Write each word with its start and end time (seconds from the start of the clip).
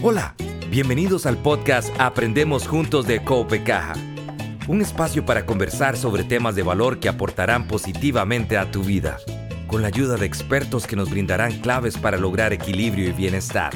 Hola, 0.00 0.36
bienvenidos 0.70 1.26
al 1.26 1.38
podcast 1.38 1.88
Aprendemos 1.98 2.68
Juntos 2.68 3.08
de 3.08 3.24
Cope 3.24 3.64
Caja, 3.64 3.94
un 4.68 4.80
espacio 4.80 5.26
para 5.26 5.44
conversar 5.44 5.96
sobre 5.96 6.22
temas 6.22 6.54
de 6.54 6.62
valor 6.62 7.00
que 7.00 7.08
aportarán 7.08 7.66
positivamente 7.66 8.56
a 8.56 8.70
tu 8.70 8.84
vida, 8.84 9.18
con 9.66 9.82
la 9.82 9.88
ayuda 9.88 10.16
de 10.16 10.24
expertos 10.24 10.86
que 10.86 10.94
nos 10.94 11.10
brindarán 11.10 11.58
claves 11.58 11.98
para 11.98 12.16
lograr 12.16 12.52
equilibrio 12.52 13.08
y 13.08 13.12
bienestar. 13.12 13.72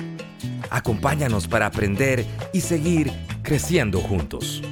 Acompáñanos 0.70 1.48
para 1.48 1.66
aprender 1.66 2.24
y 2.52 2.60
seguir 2.60 3.10
creciendo 3.42 3.98
juntos. 3.98 4.62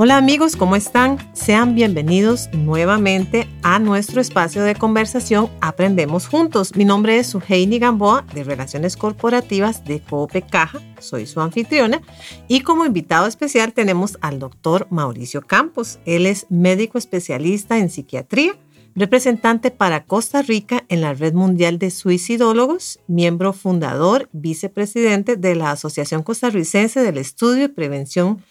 Hola 0.00 0.16
amigos, 0.16 0.54
¿cómo 0.54 0.76
están? 0.76 1.18
Sean 1.32 1.74
bienvenidos 1.74 2.48
nuevamente 2.52 3.48
a 3.64 3.80
nuestro 3.80 4.20
espacio 4.20 4.62
de 4.62 4.76
conversación 4.76 5.50
Aprendemos 5.60 6.28
Juntos. 6.28 6.76
Mi 6.76 6.84
nombre 6.84 7.18
es 7.18 7.26
Suheini 7.26 7.80
Gamboa 7.80 8.24
de 8.32 8.44
Relaciones 8.44 8.96
Corporativas 8.96 9.84
de 9.84 9.98
Cope 9.98 10.42
Caja. 10.42 10.78
Soy 11.00 11.26
su 11.26 11.40
anfitriona 11.40 12.00
y 12.46 12.60
como 12.60 12.86
invitado 12.86 13.26
especial 13.26 13.72
tenemos 13.72 14.18
al 14.20 14.38
doctor 14.38 14.86
Mauricio 14.88 15.42
Campos. 15.42 15.98
Él 16.04 16.26
es 16.26 16.46
médico 16.48 16.96
especialista 16.96 17.78
en 17.78 17.90
psiquiatría, 17.90 18.54
representante 18.94 19.72
para 19.72 20.04
Costa 20.04 20.42
Rica 20.42 20.84
en 20.88 21.00
la 21.00 21.12
Red 21.12 21.34
Mundial 21.34 21.80
de 21.80 21.90
Suicidólogos, 21.90 23.00
miembro 23.08 23.52
fundador, 23.52 24.28
vicepresidente 24.30 25.34
de 25.34 25.56
la 25.56 25.72
Asociación 25.72 26.22
Costarricense 26.22 27.00
del 27.00 27.18
Estudio 27.18 27.64
y 27.64 27.68
Prevención 27.68 28.44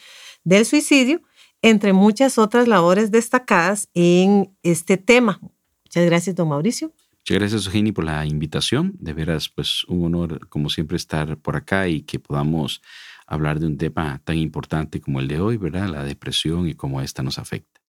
del 0.44 0.66
Suicidio 0.66 1.22
entre 1.70 1.92
muchas 1.92 2.38
otras 2.38 2.68
labores 2.68 3.12
destacadas 3.12 3.90
en 3.94 4.56
este 4.64 4.96
tema. 4.96 5.42
Muchas 5.84 6.06
gracias, 6.06 6.36
don 6.36 6.48
Mauricio. 6.48 6.94
Muchas 7.12 7.40
gracias, 7.40 7.66
Eugeni, 7.66 7.92
por 7.92 8.06
la 8.06 8.26
invitación. 8.26 8.94
De 9.00 9.12
veras, 9.12 9.50
pues 9.50 9.84
un 9.90 10.06
honor, 10.06 10.48
como 10.48 10.70
siempre, 10.70 10.96
estar 10.96 11.38
por 11.38 11.58
acá 11.58 11.90
y 11.90 12.04
que 12.04 12.20
podamos 12.20 12.82
hablar 13.26 13.60
de 13.60 13.68
un 13.68 13.78
tema 13.78 14.22
tan 14.24 14.38
importante 14.38 15.02
como 15.02 15.20
el 15.20 15.28
de 15.28 15.42
hoy, 15.42 15.58
¿verdad? 15.58 15.90
La 15.90 16.06
depresión 16.06 16.70
y 16.70 16.74
cómo 16.74 17.02
esta 17.02 17.22
nos 17.22 17.38
afecta. 17.38 17.82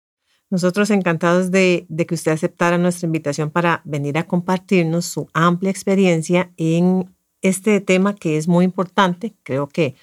Nosotros 0.49 0.91
encantados 0.91 1.51
de, 1.51 1.85
de 1.91 2.07
que 2.07 2.15
usted 2.15 2.33
aceptara 2.33 2.79
nuestra 2.79 3.07
invitación 3.07 3.51
para 3.51 3.83
venir 3.85 4.17
a 4.17 4.27
compartirnos 4.27 5.05
su 5.05 5.29
amplia 5.35 5.71
experiencia 5.71 6.51
en 6.57 7.15
este 7.43 7.83
tema 7.83 8.15
que 8.15 8.39
es 8.39 8.49
muy 8.49 8.65
importante. 8.65 9.35
Creo 9.43 9.69
que, 9.69 9.97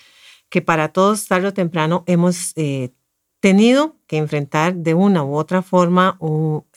que 0.49 0.61
para 0.61 0.89
todos, 0.89 1.25
tarde 1.27 1.47
o 1.47 1.53
temprano, 1.53 2.03
hemos 2.05 2.53
eh, 2.55 2.91
tenido 3.43 3.97
que 4.07 4.15
enfrentar 4.15 4.73
de 4.73 4.93
una 4.93 5.25
u 5.25 5.35
otra 5.35 5.61
forma, 5.61 6.17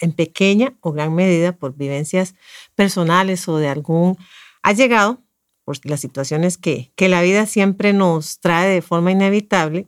en 0.00 0.12
pequeña 0.12 0.77
o 0.81 0.91
gran 0.91 1.14
medida, 1.14 1.53
por 1.53 1.77
vivencias 1.77 2.34
personales 2.75 3.47
o 3.47 3.59
de 3.59 3.69
algún 3.69 4.17
ha 4.64 4.72
llegado 4.72 5.22
por 5.64 5.77
las 5.84 6.00
situaciones 6.00 6.59
que, 6.59 6.91
que 6.97 7.09
la 7.09 7.22
vida 7.22 7.47
siempre 7.47 7.92
nos 7.92 8.41
trae 8.41 8.69
de 8.69 8.83
forma 8.83 9.12
inevitable, 9.12 9.87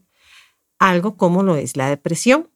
algo 0.79 1.17
como 1.17 1.43
lo 1.43 1.57
es 1.57 1.77
la 1.77 1.89
depresión. 1.89 2.49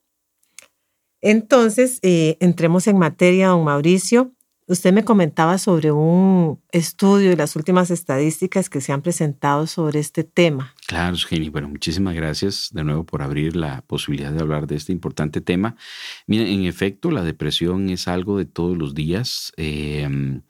Entonces, 1.20 1.98
eh, 2.02 2.36
entremos 2.38 2.86
en 2.86 2.98
materia, 2.98 3.48
don 3.48 3.64
Mauricio. 3.64 4.30
Usted 4.72 4.94
me 4.94 5.04
comentaba 5.04 5.58
sobre 5.58 5.92
un 5.92 6.58
estudio 6.70 7.30
y 7.30 7.36
las 7.36 7.56
últimas 7.56 7.90
estadísticas 7.90 8.70
que 8.70 8.80
se 8.80 8.90
han 8.90 9.02
presentado 9.02 9.66
sobre 9.66 10.00
este 10.00 10.24
tema. 10.24 10.74
Claro, 10.86 11.14
Jenny. 11.14 11.50
Bueno, 11.50 11.68
muchísimas 11.68 12.14
gracias 12.14 12.70
de 12.72 12.82
nuevo 12.82 13.04
por 13.04 13.20
abrir 13.20 13.54
la 13.54 13.82
posibilidad 13.82 14.32
de 14.32 14.40
hablar 14.40 14.66
de 14.66 14.76
este 14.76 14.90
importante 14.90 15.42
tema. 15.42 15.76
Mira, 16.26 16.48
en 16.48 16.64
efecto, 16.64 17.10
la 17.10 17.22
depresión 17.22 17.90
es 17.90 18.08
algo 18.08 18.38
de 18.38 18.46
todos 18.46 18.78
los 18.78 18.94
días. 18.94 19.52
Em, 19.58 20.40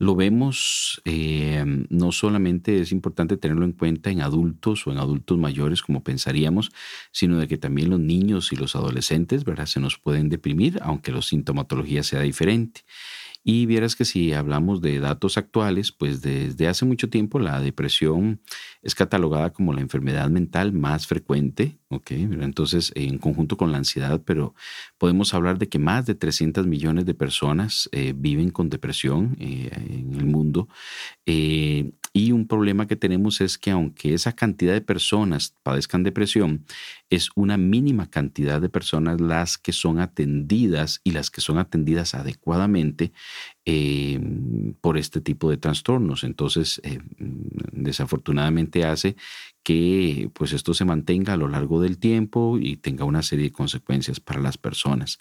lo 0.00 0.16
vemos, 0.16 1.00
em, 1.04 1.86
no 1.88 2.10
solamente 2.10 2.80
es 2.80 2.90
importante 2.90 3.36
tenerlo 3.36 3.64
en 3.64 3.72
cuenta 3.72 4.10
en 4.10 4.22
adultos 4.22 4.88
o 4.88 4.90
en 4.90 4.98
adultos 4.98 5.38
mayores 5.38 5.82
como 5.82 6.02
pensaríamos, 6.02 6.72
sino 7.12 7.38
de 7.38 7.46
que 7.46 7.58
también 7.58 7.90
los 7.90 8.00
niños 8.00 8.52
y 8.52 8.56
los 8.56 8.74
adolescentes, 8.74 9.44
¿verdad? 9.44 9.66
Se 9.66 9.78
nos 9.78 9.98
pueden 9.98 10.30
deprimir, 10.30 10.80
aunque 10.82 11.12
la 11.12 11.22
sintomatología 11.22 12.02
sea 12.02 12.22
diferente. 12.22 12.82
Y 13.50 13.64
vieras 13.64 13.96
que 13.96 14.04
si 14.04 14.34
hablamos 14.34 14.82
de 14.82 15.00
datos 15.00 15.38
actuales, 15.38 15.90
pues 15.90 16.20
desde 16.20 16.68
hace 16.68 16.84
mucho 16.84 17.08
tiempo 17.08 17.38
la 17.38 17.62
depresión 17.62 18.42
es 18.82 18.94
catalogada 18.94 19.54
como 19.54 19.72
la 19.72 19.80
enfermedad 19.80 20.28
mental 20.28 20.74
más 20.74 21.06
frecuente, 21.06 21.78
¿ok? 21.88 22.10
Entonces, 22.10 22.92
en 22.94 23.16
conjunto 23.16 23.56
con 23.56 23.72
la 23.72 23.78
ansiedad, 23.78 24.20
pero 24.22 24.54
podemos 24.98 25.32
hablar 25.32 25.56
de 25.56 25.66
que 25.66 25.78
más 25.78 26.04
de 26.04 26.14
300 26.14 26.66
millones 26.66 27.06
de 27.06 27.14
personas 27.14 27.88
eh, 27.92 28.12
viven 28.14 28.50
con 28.50 28.68
depresión 28.68 29.34
eh, 29.40 29.70
en 29.72 30.14
el 30.14 30.26
mundo. 30.26 30.68
Eh, 31.24 31.92
y 32.12 32.32
un 32.32 32.46
problema 32.46 32.86
que 32.86 32.96
tenemos 32.96 33.40
es 33.40 33.58
que 33.58 33.70
aunque 33.70 34.14
esa 34.14 34.32
cantidad 34.32 34.72
de 34.72 34.80
personas 34.80 35.54
padezcan 35.62 36.02
depresión, 36.02 36.64
es 37.10 37.30
una 37.34 37.56
mínima 37.56 38.10
cantidad 38.10 38.60
de 38.60 38.68
personas 38.68 39.20
las 39.20 39.58
que 39.58 39.72
son 39.72 39.98
atendidas 39.98 41.00
y 41.04 41.12
las 41.12 41.30
que 41.30 41.40
son 41.40 41.58
atendidas 41.58 42.14
adecuadamente 42.14 43.12
em, 43.64 44.74
por 44.80 44.96
este 44.96 45.20
tipo 45.20 45.50
de 45.50 45.56
trastornos. 45.56 46.24
Entonces, 46.24 46.80
em, 46.84 47.02
desafortunadamente 47.72 48.84
hace 48.84 49.16
que 49.62 50.30
pues 50.32 50.52
esto 50.52 50.72
se 50.74 50.84
mantenga 50.84 51.34
a 51.34 51.36
lo 51.36 51.48
largo 51.48 51.80
del 51.80 51.98
tiempo 51.98 52.58
y 52.58 52.76
tenga 52.76 53.04
una 53.04 53.22
serie 53.22 53.46
de 53.46 53.52
consecuencias 53.52 54.20
para 54.20 54.40
las 54.40 54.56
personas. 54.56 55.18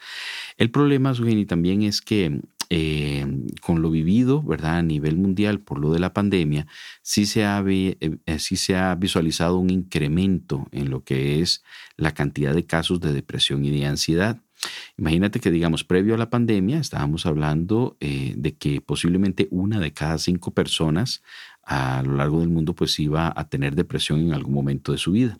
El 0.57 0.71
problema, 0.71 1.13
Sugeni, 1.13 1.45
también 1.45 1.81
es 1.83 2.01
que 2.01 2.41
eh, 2.69 3.25
con 3.61 3.81
lo 3.81 3.89
vivido, 3.89 4.41
¿verdad? 4.43 4.77
A 4.77 4.81
nivel 4.81 5.17
mundial 5.17 5.59
por 5.59 5.79
lo 5.79 5.91
de 5.91 5.99
la 5.99 6.13
pandemia, 6.13 6.67
sí 7.01 7.25
se, 7.25 7.45
ha, 7.45 7.63
eh, 7.67 7.97
eh, 8.25 8.39
sí 8.39 8.55
se 8.55 8.75
ha 8.75 8.95
visualizado 8.95 9.57
un 9.57 9.69
incremento 9.69 10.67
en 10.71 10.89
lo 10.89 11.03
que 11.03 11.41
es 11.41 11.63
la 11.95 12.13
cantidad 12.13 12.53
de 12.53 12.65
casos 12.65 12.99
de 12.99 13.13
depresión 13.13 13.65
y 13.65 13.71
de 13.71 13.85
ansiedad. 13.85 14.41
Imagínate 14.97 15.39
que, 15.39 15.51
digamos, 15.51 15.83
previo 15.83 16.15
a 16.15 16.17
la 16.17 16.29
pandemia 16.29 16.79
estábamos 16.79 17.25
hablando 17.25 17.95
de 17.99 18.55
que 18.57 18.81
posiblemente 18.81 19.47
una 19.51 19.79
de 19.79 19.93
cada 19.93 20.17
cinco 20.17 20.51
personas 20.51 21.21
a 21.63 22.01
lo 22.03 22.15
largo 22.15 22.39
del 22.39 22.49
mundo 22.49 22.73
pues 22.73 22.97
iba 22.99 23.31
a 23.35 23.49
tener 23.49 23.75
depresión 23.75 24.19
en 24.21 24.33
algún 24.33 24.55
momento 24.55 24.91
de 24.91 24.97
su 24.97 25.11
vida 25.11 25.37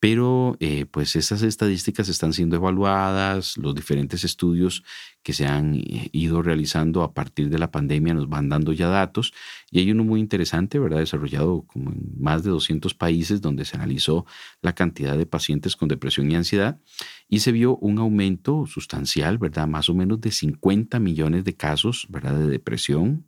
pero 0.00 0.56
eh, 0.60 0.86
pues 0.86 1.14
esas 1.14 1.42
estadísticas 1.42 2.08
están 2.08 2.32
siendo 2.32 2.56
evaluadas, 2.56 3.58
los 3.58 3.74
diferentes 3.74 4.24
estudios 4.24 4.82
que 5.22 5.34
se 5.34 5.46
han 5.46 5.74
eh, 5.74 6.08
ido 6.12 6.40
realizando 6.40 7.02
a 7.02 7.12
partir 7.12 7.50
de 7.50 7.58
la 7.58 7.70
pandemia 7.70 8.14
nos 8.14 8.26
van 8.26 8.48
dando 8.48 8.72
ya 8.72 8.88
datos 8.88 9.34
y 9.70 9.80
hay 9.80 9.90
uno 9.90 10.02
muy 10.02 10.20
interesante, 10.20 10.78
¿verdad? 10.78 11.00
Desarrollado 11.00 11.66
como 11.66 11.90
en 11.90 12.14
más 12.18 12.42
de 12.42 12.50
200 12.50 12.94
países 12.94 13.42
donde 13.42 13.66
se 13.66 13.76
analizó 13.76 14.24
la 14.62 14.74
cantidad 14.74 15.18
de 15.18 15.26
pacientes 15.26 15.76
con 15.76 15.88
depresión 15.88 16.30
y 16.30 16.34
ansiedad 16.34 16.80
y 17.28 17.40
se 17.40 17.52
vio 17.52 17.76
un 17.76 17.98
aumento 17.98 18.66
sustancial, 18.66 19.36
¿verdad? 19.36 19.68
Más 19.68 19.90
o 19.90 19.94
menos 19.94 20.18
de 20.22 20.30
50 20.30 20.98
millones 20.98 21.44
de 21.44 21.54
casos, 21.56 22.06
¿verdad? 22.08 22.38
De 22.38 22.46
depresión 22.46 23.26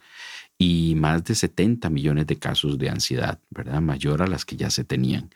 y 0.57 0.95
más 0.95 1.25
de 1.25 1.35
70 1.35 1.91
millones 1.91 2.27
de 2.27 2.39
casos 2.39 2.79
de 2.79 2.89
ansiedad, 2.89 3.41
¿verdad? 3.51 3.83
Mayor 3.83 4.23
a 4.23 4.27
las 4.27 4.45
que 4.45 4.57
ya 4.57 4.71
se 4.71 4.85
tenían. 4.85 5.31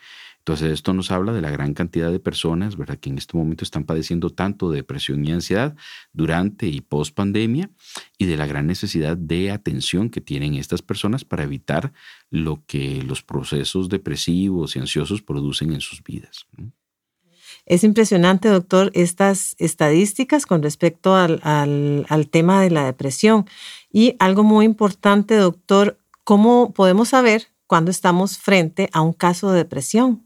Entonces 0.47 0.75
esto 0.75 0.93
nos 0.93 1.11
habla 1.11 1.33
de 1.33 1.41
la 1.41 1.51
gran 1.51 1.75
cantidad 1.75 2.09
de 2.13 2.21
personas, 2.21 2.77
¿verdad? 2.77 2.99
Que 2.99 3.11
en 3.11 3.19
este 3.19 3.37
momento 3.37 3.65
están 3.65 3.83
padeciendo 3.83 4.31
tanto 4.31 4.71
de 4.71 4.77
depresión 4.77 5.25
y 5.25 5.33
ansiedad 5.33 5.75
durante 6.13 6.69
y 6.69 6.83
post 6.83 7.17
pandemia 7.17 7.69
y 8.17 8.27
de 8.27 8.37
la 8.37 8.47
gran 8.47 8.69
necesidad 8.69 9.17
de 9.17 9.51
atención 9.51 10.09
que 10.09 10.21
tienen 10.21 10.55
estas 10.55 10.83
personas 10.83 11.25
para 11.25 11.43
evitar 11.43 11.93
lo 12.31 12.63
que 12.65 13.03
los 13.03 13.25
procesos 13.25 13.89
depresivos 13.89 14.77
y 14.77 14.79
ansiosos 14.79 15.21
producen 15.21 15.73
en 15.73 15.81
sus 15.81 16.01
vidas. 16.05 16.47
Es 17.65 17.83
impresionante, 17.83 18.49
doctor, 18.49 18.93
estas 18.95 19.57
estadísticas 19.59 20.47
con 20.47 20.63
respecto 20.63 21.17
al, 21.17 21.41
al 21.43 22.29
tema 22.29 22.63
de 22.63 22.71
la 22.71 22.85
depresión. 22.85 23.47
Y 23.93 24.15
algo 24.21 24.45
muy 24.45 24.65
importante, 24.65 25.35
doctor, 25.35 25.99
¿cómo 26.23 26.73
podemos 26.73 27.09
saber 27.09 27.49
cuando 27.67 27.91
estamos 27.91 28.39
frente 28.39 28.89
a 28.93 29.01
un 29.01 29.13
caso 29.13 29.51
de 29.51 29.59
depresión? 29.59 30.26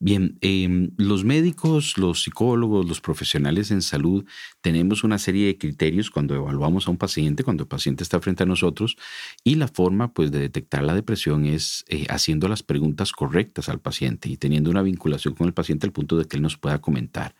Bien, 0.00 0.38
em, 0.42 0.92
los 0.96 1.24
médicos, 1.24 1.98
los 1.98 2.22
psicólogos, 2.22 2.86
los 2.86 3.00
profesionales 3.00 3.72
en 3.72 3.82
salud 3.82 4.24
tenemos 4.60 5.02
una 5.02 5.18
serie 5.18 5.46
de 5.46 5.58
criterios 5.58 6.08
cuando 6.08 6.36
evaluamos 6.36 6.86
a 6.86 6.92
un 6.92 6.98
paciente, 6.98 7.42
cuando 7.42 7.64
el 7.64 7.68
paciente 7.68 8.04
está 8.04 8.20
frente 8.20 8.44
a 8.44 8.46
nosotros 8.46 8.96
y 9.42 9.56
la 9.56 9.66
forma 9.66 10.12
pues 10.12 10.30
de 10.30 10.38
detectar 10.38 10.84
la 10.84 10.94
depresión 10.94 11.46
es 11.46 11.84
eh, 11.88 12.06
haciendo 12.10 12.46
las 12.46 12.62
preguntas 12.62 13.10
correctas 13.10 13.68
al 13.68 13.80
paciente 13.80 14.28
y 14.28 14.36
teniendo 14.36 14.70
una 14.70 14.82
vinculación 14.82 15.34
con 15.34 15.48
el 15.48 15.52
paciente 15.52 15.86
al 15.88 15.92
punto 15.92 16.16
de 16.16 16.26
que 16.26 16.36
él 16.36 16.42
nos 16.42 16.56
pueda 16.56 16.80
comentar. 16.80 17.34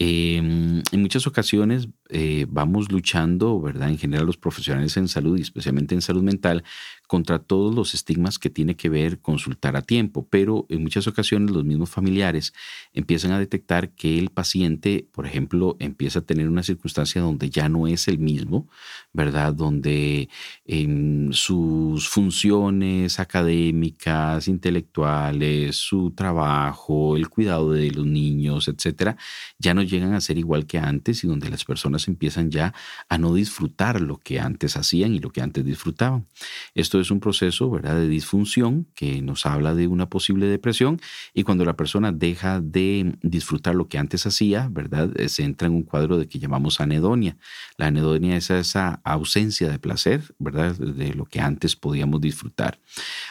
Em, 0.00 0.82
en 0.90 1.00
muchas 1.00 1.28
ocasiones 1.28 1.88
eh, 2.08 2.46
vamos 2.48 2.90
luchando, 2.90 3.60
¿verdad? 3.60 3.88
En 3.90 3.98
general 3.98 4.26
los 4.26 4.36
profesionales 4.36 4.96
en 4.96 5.06
salud 5.06 5.38
y 5.38 5.42
especialmente 5.42 5.94
en 5.94 6.02
salud 6.02 6.24
mental 6.24 6.64
contra 7.06 7.38
todos 7.38 7.74
los 7.74 7.94
estigmas 7.94 8.38
que 8.38 8.50
tiene 8.50 8.76
que 8.76 8.88
ver 8.88 9.20
consultar 9.20 9.76
a 9.76 9.82
tiempo, 9.82 10.26
pero 10.28 10.66
en 10.68 10.82
muchas 10.82 11.06
ocasiones 11.06 11.50
los 11.50 11.64
mismos 11.64 11.83
familiares 11.90 12.52
empiezan 12.92 13.32
a 13.32 13.38
detectar 13.38 13.90
que 13.90 14.18
el 14.18 14.30
paciente, 14.30 15.06
por 15.12 15.26
ejemplo, 15.26 15.76
empieza 15.78 16.20
a 16.20 16.22
tener 16.22 16.48
una 16.48 16.62
circunstancia 16.62 17.20
donde 17.20 17.50
ya 17.50 17.68
no 17.68 17.86
es 17.86 18.08
el 18.08 18.18
mismo, 18.18 18.68
¿verdad? 19.12 19.54
Donde 19.54 20.28
en 20.64 21.30
sus 21.32 22.08
funciones 22.08 23.20
académicas, 23.20 24.48
intelectuales, 24.48 25.76
su 25.76 26.12
trabajo, 26.12 27.16
el 27.16 27.28
cuidado 27.28 27.72
de 27.72 27.90
los 27.90 28.06
niños, 28.06 28.68
etcétera, 28.68 29.16
ya 29.58 29.74
no 29.74 29.82
llegan 29.82 30.14
a 30.14 30.20
ser 30.20 30.38
igual 30.38 30.66
que 30.66 30.78
antes 30.78 31.24
y 31.24 31.26
donde 31.26 31.50
las 31.50 31.64
personas 31.64 32.08
empiezan 32.08 32.50
ya 32.50 32.74
a 33.08 33.18
no 33.18 33.34
disfrutar 33.34 34.00
lo 34.00 34.18
que 34.18 34.40
antes 34.40 34.76
hacían 34.76 35.14
y 35.14 35.18
lo 35.18 35.30
que 35.30 35.40
antes 35.40 35.64
disfrutaban. 35.64 36.26
Esto 36.74 37.00
es 37.00 37.10
un 37.10 37.20
proceso, 37.20 37.70
¿verdad?, 37.70 37.96
de 37.96 38.08
disfunción 38.08 38.86
que 38.94 39.22
nos 39.22 39.46
habla 39.46 39.74
de 39.74 39.86
una 39.86 40.08
posible 40.08 40.46
depresión 40.46 41.00
y 41.32 41.42
cuando 41.42 41.64
la 41.64 41.73
persona 41.76 42.12
deja 42.12 42.60
de 42.60 43.16
disfrutar 43.22 43.74
lo 43.74 43.88
que 43.88 43.98
antes 43.98 44.26
hacía, 44.26 44.68
¿verdad?, 44.70 45.10
eh, 45.16 45.28
se 45.28 45.42
entra 45.44 45.66
en 45.68 45.74
un 45.74 45.82
cuadro 45.82 46.18
de 46.18 46.28
que 46.28 46.38
llamamos 46.38 46.80
anedonia. 46.80 47.36
La 47.76 47.86
anedonia 47.86 48.36
es 48.36 48.50
esa 48.50 49.00
ausencia 49.04 49.68
de 49.68 49.78
placer, 49.78 50.34
¿verdad?, 50.38 50.76
de 50.76 51.14
lo 51.14 51.24
que 51.24 51.40
antes 51.40 51.76
podíamos 51.76 52.20
disfrutar. 52.20 52.78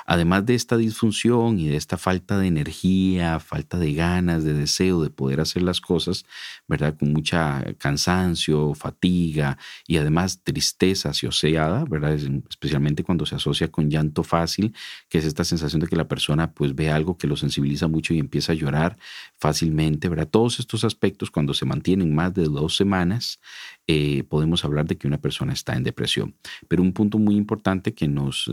Además 0.06 0.46
de 0.46 0.56
esta 0.56 0.78
disfunción 0.78 1.60
y 1.60 1.68
de 1.68 1.78
esta 1.78 1.98
falta 1.98 2.38
de 2.38 2.48
energía, 2.48 3.40
falta 3.40 3.78
de 3.78 3.94
ganas, 3.94 4.44
de 4.44 4.54
deseo 4.54 5.02
de 5.02 5.10
poder 5.10 5.40
hacer 5.40 5.62
las 5.62 5.82
cosas, 5.82 6.26
¿verdad?, 6.68 6.98
con 6.98 7.14
mucha 7.14 7.64
cansancio, 7.78 8.74
fatiga 8.74 9.58
y 9.88 9.98
además 9.98 10.42
tristeza 10.44 11.10
asociada, 11.10 11.86
¿verdad?, 11.86 12.18
especialmente 12.50 13.04
cuando 13.04 13.26
se 13.26 13.36
asocia 13.36 13.70
con 13.70 13.90
llanto 13.90 14.24
fácil, 14.24 14.74
que 15.10 15.20
es 15.20 15.26
esta 15.26 15.44
sensación 15.44 15.80
de 15.82 15.88
que 15.88 15.96
la 15.96 16.08
persona 16.08 16.52
pues 16.54 16.76
ve 16.76 16.90
algo 16.92 17.18
que 17.18 17.28
lo 17.28 17.36
sensibiliza 17.36 17.88
mucho 17.88 18.14
y 18.14 18.20
empieza 18.20 18.33
a 18.50 18.54
llorar 18.54 18.98
fácilmente, 19.38 20.10
¿verdad? 20.10 20.28
Todos 20.30 20.60
estos 20.60 20.84
aspectos 20.84 21.30
cuando 21.30 21.54
se 21.54 21.66
mantienen 21.66 22.16
más 22.16 22.34
de 22.34 22.46
dos 22.46 22.76
semanas, 22.76 23.40
eh, 23.88 24.24
podemos 24.30 24.64
hablar 24.64 24.86
de 24.86 24.98
que 24.98 25.08
una 25.08 25.18
persona 25.18 25.52
está 25.52 25.74
en 25.74 25.84
depresión. 25.84 26.36
Pero 26.68 26.82
un 26.82 26.94
punto 26.94 27.20
muy 27.20 27.36
importante 27.36 27.94
que 27.94 28.08
nos 28.08 28.50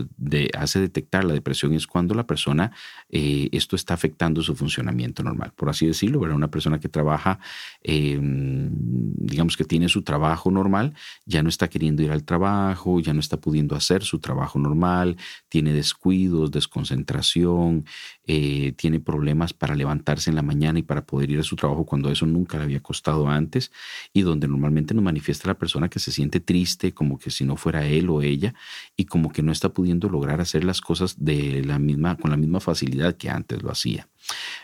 hace 0.57 0.79
detectar 0.81 1.23
la 1.23 1.33
depresión 1.33 1.73
es 1.73 1.87
cuando 1.87 2.13
la 2.13 2.27
persona, 2.27 2.71
eh, 3.09 3.47
esto 3.53 3.75
está 3.75 3.93
afectando 3.93 4.41
su 4.41 4.55
funcionamiento 4.55 5.23
normal, 5.23 5.53
por 5.55 5.69
así 5.69 5.87
decirlo, 5.87 6.19
¿verdad? 6.19 6.35
Una 6.35 6.51
persona 6.51 6.79
que 6.79 6.89
trabaja, 6.89 7.39
em, 7.81 8.69
digamos 9.15 9.55
que 9.55 9.63
tiene 9.63 9.87
su 9.87 10.01
trabajo 10.01 10.51
normal, 10.51 10.93
ya 11.25 11.41
no 11.43 11.49
está 11.49 11.69
queriendo 11.69 12.03
ir 12.03 12.11
al 12.11 12.23
trabajo, 12.23 12.99
ya 12.99 13.13
no 13.13 13.19
está 13.19 13.37
pudiendo 13.37 13.75
hacer 13.75 14.03
su 14.03 14.19
trabajo 14.19 14.59
normal, 14.59 15.17
tiene 15.49 15.73
descuidos, 15.73 16.51
desconcentración, 16.51 17.85
eh, 18.25 18.73
tiene 18.77 18.99
problemas 18.99 19.53
para 19.53 19.70
levantarse 19.75 20.29
en 20.29 20.35
la 20.35 20.41
mañana 20.41 20.79
y 20.79 20.83
para 20.83 21.05
poder 21.05 21.31
ir 21.31 21.39
a 21.39 21.43
su 21.43 21.55
trabajo 21.55 21.85
cuando 21.85 22.11
eso 22.11 22.25
nunca 22.25 22.57
le 22.57 22.63
había 22.63 22.81
costado 22.81 23.27
antes 23.27 23.71
y 24.13 24.21
donde 24.21 24.47
normalmente 24.47 24.93
nos 24.93 25.03
manifiesta 25.03 25.47
la 25.47 25.57
persona 25.57 25.89
que 25.89 25.99
se 25.99 26.11
siente 26.11 26.39
triste, 26.39 26.93
como 26.93 27.17
que 27.17 27.31
si 27.31 27.45
no 27.45 27.57
fuera 27.57 27.85
él 27.85 28.09
o 28.09 28.21
ella, 28.21 28.53
y 28.95 29.05
como 29.05 29.31
que 29.31 29.43
no 29.43 29.51
está 29.51 29.69
pudiendo 29.69 30.09
lograr 30.09 30.41
hacer 30.41 30.63
las 30.63 30.81
cosas 30.81 31.15
de 31.23 31.63
la 31.63 31.79
misma, 31.79 32.17
con 32.17 32.31
la 32.31 32.37
misma 32.37 32.59
facilidad 32.59 33.15
que 33.15 33.29
antes 33.29 33.61
lo 33.61 33.71
hacía. 33.71 34.07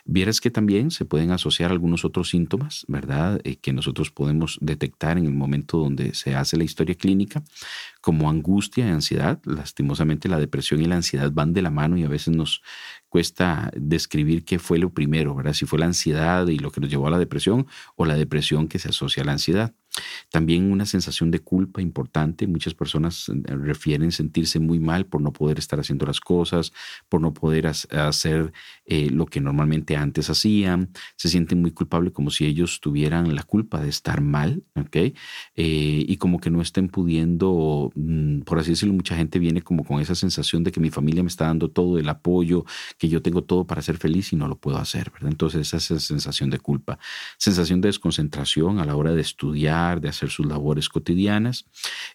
Vieras 0.06 0.42
que 0.42 0.52
también 0.52 0.92
se 0.92 1.06
pueden 1.06 1.31
asociar 1.31 1.72
algunos 1.72 2.06
otros 2.06 2.30
síntomas, 2.30 2.86
¿verdad? 2.88 3.42
Eh, 3.44 3.58
que 3.58 3.74
nosotros 3.74 4.12
podemos 4.12 4.58
detectar 4.62 5.18
en 5.18 5.25
el 5.25 5.34
momento 5.34 5.78
donde 5.78 6.14
se 6.14 6.36
hace 6.36 6.58
la 6.58 6.64
historia 6.64 6.96
clínica, 6.96 7.44
como 8.02 8.30
angustia 8.30 8.88
y 8.88 8.90
ansiedad. 8.90 9.40
Lastimosamente 9.44 10.30
la 10.30 10.40
depresión 10.40 10.81
y 10.81 10.86
la 10.86 10.96
ansiedad 10.96 11.31
van 11.31 11.54
de 11.54 11.62
la 11.62 11.72
mano 11.72 11.98
y 11.98 12.04
a 12.04 12.10
veces 12.10 12.36
nos 12.36 12.62
cuesta 13.10 13.72
describir 13.75 14.46
qué 14.46 14.60
fue 14.60 14.78
lo 14.78 14.92
primero, 14.94 15.36
¿verdad? 15.36 15.54
Si 15.54 15.66
fue 15.66 15.80
la 15.80 15.86
ansiedad 15.86 16.48
y 16.48 16.60
lo 16.60 16.72
que 16.72 16.81
nos 16.81 16.90
llevó 16.90 17.08
a 17.08 17.12
la 17.12 17.19
depresión 17.19 17.68
o 17.96 18.06
la 18.06 18.16
depresión 18.16 18.68
que 18.68 18.80
se 18.80 18.90
asocia 18.90 19.24
a 19.24 19.25
la 19.25 19.34
ansiedad. 19.34 19.74
También 20.31 20.71
una 20.71 20.85
sensación 20.85 21.31
de 21.31 21.39
culpa 21.39 21.81
importante. 21.81 22.47
Muchas 22.47 22.73
personas 22.73 23.29
eh, 23.29 23.33
refieren 23.55 24.11
sentirse 24.11 24.59
muy 24.59 24.79
mal 24.79 25.05
por 25.05 25.21
no 25.21 25.33
poder 25.33 25.59
estar 25.59 25.79
haciendo 25.79 26.05
las 26.05 26.19
cosas, 26.19 26.73
por 27.09 27.21
no 27.21 27.33
poder 27.33 27.67
hacer 27.67 28.51
eh, 28.85 29.09
lo 29.09 29.25
que 29.25 29.41
normalmente 29.41 29.95
antes 29.95 30.29
hacían. 30.29 30.89
Se 31.15 31.29
sienten 31.29 31.61
muy 31.61 31.71
culpables 31.71 32.13
como 32.13 32.29
si 32.29 32.45
ellos 32.45 32.79
tuvieran 32.81 33.35
la 33.35 33.44
culpa 33.44 33.81
de 33.81 33.89
estar 33.89 34.21
mal, 34.21 34.63
¿ok? 34.75 34.95
Eh, 34.95 35.13
y 35.55 36.17
como 36.17 36.39
que 36.39 36.49
no 36.49 36.61
estén 36.61 36.89
pudiendo, 36.89 37.91
mm, 37.95 38.41
por 38.41 38.59
así 38.59 38.71
decirlo, 38.71 38.94
mucha 38.94 39.15
gente 39.15 39.39
viene 39.39 39.61
como 39.61 39.83
con 39.83 39.99
esa 40.01 40.15
sensación 40.15 40.63
de 40.63 40.71
que 40.71 40.79
mi 40.79 40.89
familia 40.89 41.23
me 41.23 41.29
está 41.29 41.45
dando 41.45 41.69
todo 41.69 41.97
el 41.97 42.09
apoyo, 42.09 42.65
que 42.97 43.09
yo 43.09 43.21
tengo 43.21 43.44
todo 43.44 43.65
para 43.65 43.81
ser 43.81 43.97
feliz 43.97 44.33
y 44.33 44.35
no 44.35 44.47
lo 44.47 44.57
puedo 44.59 44.77
hacer, 44.77 45.11
¿verdad? 45.11 45.31
Entonces 45.31 45.61
esa 45.67 45.77
es 45.77 45.91
esa 45.91 45.99
sensación 45.99 46.49
de 46.49 46.59
culpa, 46.59 46.99
sensación 47.38 47.81
de 47.81 47.88
desconcentración 47.89 48.79
a 48.79 48.85
la 48.85 48.95
hora 48.95 49.13
de 49.13 49.21
estudiar, 49.21 49.87
de 49.95 50.10
hacer 50.10 50.30
sus 50.30 50.45
labores 50.45 50.89
cotidianas. 50.89 51.66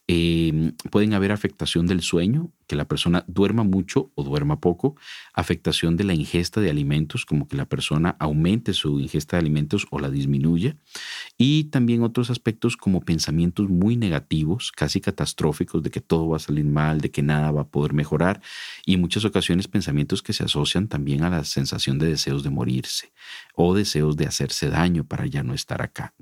Em, 0.06 0.72
pueden 0.90 1.14
haber 1.14 1.32
afectación 1.32 1.86
del 1.86 2.02
sueño, 2.02 2.50
que 2.72 2.76
la 2.76 2.88
persona 2.88 3.22
duerma 3.28 3.64
mucho 3.64 4.12
o 4.14 4.24
duerma 4.24 4.58
poco, 4.58 4.96
afectación 5.34 5.98
de 5.98 6.04
la 6.04 6.14
ingesta 6.14 6.58
de 6.58 6.70
alimentos, 6.70 7.26
como 7.26 7.46
que 7.46 7.54
la 7.54 7.66
persona 7.66 8.16
aumente 8.18 8.72
su 8.72 8.98
ingesta 8.98 9.36
de 9.36 9.42
alimentos 9.42 9.86
o 9.90 9.98
la 9.98 10.08
disminuya, 10.08 10.78
y 11.36 11.64
también 11.64 12.02
otros 12.02 12.30
aspectos 12.30 12.78
como 12.78 13.02
pensamientos 13.02 13.68
muy 13.68 13.96
negativos, 13.96 14.72
casi 14.72 15.02
catastróficos, 15.02 15.82
de 15.82 15.90
que 15.90 16.00
todo 16.00 16.30
va 16.30 16.36
a 16.36 16.40
salir 16.40 16.64
mal, 16.64 17.02
de 17.02 17.10
que 17.10 17.22
nada 17.22 17.50
va 17.50 17.60
a 17.60 17.68
poder 17.68 17.92
mejorar, 17.92 18.40
y 18.86 18.94
en 18.94 19.02
muchas 19.02 19.26
ocasiones 19.26 19.68
pensamientos 19.68 20.22
que 20.22 20.32
se 20.32 20.44
asocian 20.44 20.88
también 20.88 21.24
a 21.24 21.28
la 21.28 21.44
sensación 21.44 21.98
de 21.98 22.06
deseos 22.06 22.42
de 22.42 22.48
morirse 22.48 23.12
o 23.54 23.74
deseos 23.74 24.16
de 24.16 24.24
hacerse 24.24 24.70
daño 24.70 25.04
para 25.04 25.26
ya 25.26 25.42
no 25.42 25.52
estar 25.52 25.82
acá. 25.82 26.14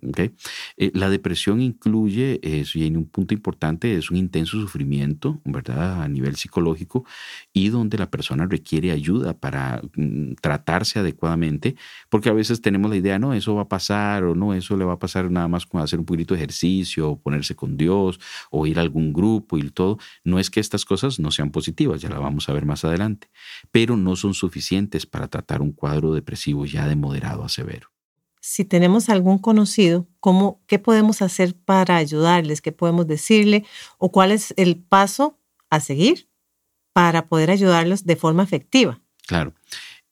Eh, 0.77 0.91
la 0.95 1.11
depresión 1.11 1.61
incluye, 1.61 2.41
eso 2.43 2.77
y 2.81 2.87
en 2.87 2.97
un 2.97 3.07
punto 3.07 3.35
importante, 3.35 3.97
es 3.97 4.11
un 4.11 4.17
intenso 4.17 4.61
sufrimiento, 4.61 5.41
¿verdad? 5.45 6.03
A 6.03 6.09
nivel 6.09 6.40
psicológico 6.41 7.05
y 7.53 7.69
donde 7.69 7.99
la 7.99 8.11
persona 8.11 8.47
requiere 8.47 8.91
ayuda 8.91 9.35
para 9.35 9.83
mm, 9.97 10.35
tratarse 10.41 10.99
adecuadamente, 10.99 11.77
porque 12.09 12.29
a 12.29 12.33
veces 12.33 12.61
tenemos 12.61 12.91
la 12.91 12.97
idea, 12.97 13.19
no, 13.19 13.35
eso 13.35 13.55
va 13.55 13.63
a 13.63 13.69
pasar 13.69 14.25
o 14.25 14.35
no, 14.35 14.55
eso 14.55 14.77
le 14.77 14.85
va 14.85 14.95
a 14.95 14.99
pasar 14.99 15.31
nada 15.31 15.49
más 15.49 15.67
con 15.67 15.81
hacer 15.81 15.99
un 15.99 16.05
poquito 16.05 16.35
de 16.35 16.41
ejercicio 16.41 17.11
o 17.11 17.19
ponerse 17.19 17.55
con 17.55 17.77
Dios 17.77 18.21
o 18.51 18.67
ir 18.67 18.79
a 18.79 18.83
algún 18.83 19.13
grupo 19.13 19.59
y 19.59 19.71
todo. 19.71 19.99
No 20.25 20.39
es 20.39 20.51
que 20.51 20.61
estas 20.61 20.85
cosas 20.85 21.21
no 21.21 21.31
sean 21.31 21.51
positivas, 21.51 22.01
ya 22.01 22.09
la 22.09 22.19
vamos 22.19 22.49
a 22.49 22.53
ver 22.53 22.67
más 22.67 22.85
adelante, 22.85 23.31
pero 23.71 23.97
no 23.97 24.17
son 24.17 24.35
suficientes 24.35 25.07
para 25.07 25.29
tratar 25.29 25.63
un 25.63 25.73
cuadro 25.73 26.13
depresivo 26.13 26.67
ya 26.67 26.89
de 26.89 26.97
moderado 26.97 27.45
a 27.45 27.49
severo 27.49 27.91
si 28.41 28.65
tenemos 28.65 29.11
algún 29.11 29.39
conocido, 29.39 30.09
¿cómo, 30.19 30.63
¿qué 30.67 30.79
podemos 30.79 31.23
hacer 31.23 31.55
para 31.55 31.97
ayudarles? 31.97 32.63
¿Qué 32.63 32.73
podemos 32.73 33.07
decirle? 33.07 33.67
¿O 33.99 34.11
cuál 34.11 34.33
es 34.33 34.55
el 34.57 34.83
paso 34.83 35.39
a 35.69 35.81
seguir 35.81 36.30
para 36.93 37.29
poder 37.29 37.51
ayudarlos 37.51 38.05
de 38.05 38.17
forma 38.17 38.43
efectiva? 38.43 39.01
Claro. 39.27 39.55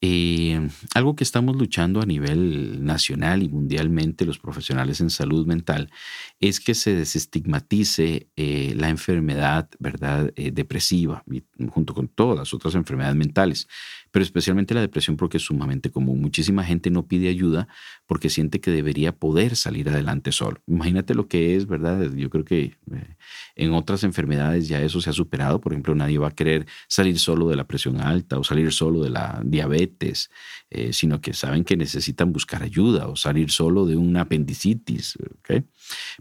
Eh, 0.01 0.69
algo 0.95 1.13
que 1.17 1.25
estamos 1.25 1.57
luchando 1.57 2.01
a 2.01 2.05
nivel 2.05 2.85
nacional 2.85 3.43
y 3.43 3.49
mundialmente 3.49 4.25
los 4.25 4.39
profesionales 4.39 5.01
en 5.01 5.09
salud 5.09 5.45
mental 5.45 5.91
es 6.39 6.61
que 6.61 6.73
se 6.73 6.95
desestigmatice 6.95 8.29
eh, 8.37 8.73
la 8.77 8.87
enfermedad, 8.87 9.69
¿verdad?, 9.77 10.31
eh, 10.37 10.51
depresiva, 10.51 11.25
junto 11.69 11.93
con 11.93 12.07
todas 12.07 12.37
las 12.37 12.53
otras 12.53 12.75
enfermedades 12.75 13.17
mentales 13.17 13.67
pero 14.11 14.23
especialmente 14.23 14.73
la 14.73 14.81
depresión 14.81 15.17
porque 15.17 15.37
es 15.37 15.43
sumamente 15.43 15.91
común. 15.91 16.21
Muchísima 16.21 16.63
gente 16.63 16.89
no 16.89 17.07
pide 17.07 17.29
ayuda 17.29 17.67
porque 18.07 18.29
siente 18.29 18.59
que 18.59 18.71
debería 18.71 19.11
poder 19.11 19.55
salir 19.55 19.89
adelante 19.89 20.31
solo. 20.31 20.61
Imagínate 20.67 21.13
lo 21.13 21.27
que 21.27 21.55
es, 21.55 21.67
¿verdad? 21.67 22.11
Yo 22.13 22.29
creo 22.29 22.43
que 22.43 22.59
eh, 22.91 23.15
en 23.55 23.73
otras 23.73 24.03
enfermedades 24.03 24.67
ya 24.67 24.81
eso 24.81 24.99
se 25.01 25.09
ha 25.09 25.13
superado. 25.13 25.61
Por 25.61 25.73
ejemplo, 25.73 25.93
nadie 25.93 26.17
va 26.17 26.29
a 26.29 26.35
querer 26.35 26.65
salir 26.87 27.19
solo 27.19 27.49
de 27.49 27.55
la 27.55 27.67
presión 27.67 28.01
alta 28.01 28.39
o 28.39 28.43
salir 28.43 28.71
solo 28.71 29.03
de 29.03 29.11
la 29.11 29.41
diabetes, 29.45 30.31
eh, 30.71 30.91
sino 30.91 31.21
que 31.21 31.33
saben 31.33 31.63
que 31.63 31.77
necesitan 31.77 32.33
buscar 32.33 32.63
ayuda 32.63 33.07
o 33.07 33.15
salir 33.15 33.51
solo 33.51 33.85
de 33.85 33.95
una 33.95 34.21
apendicitis. 34.21 35.17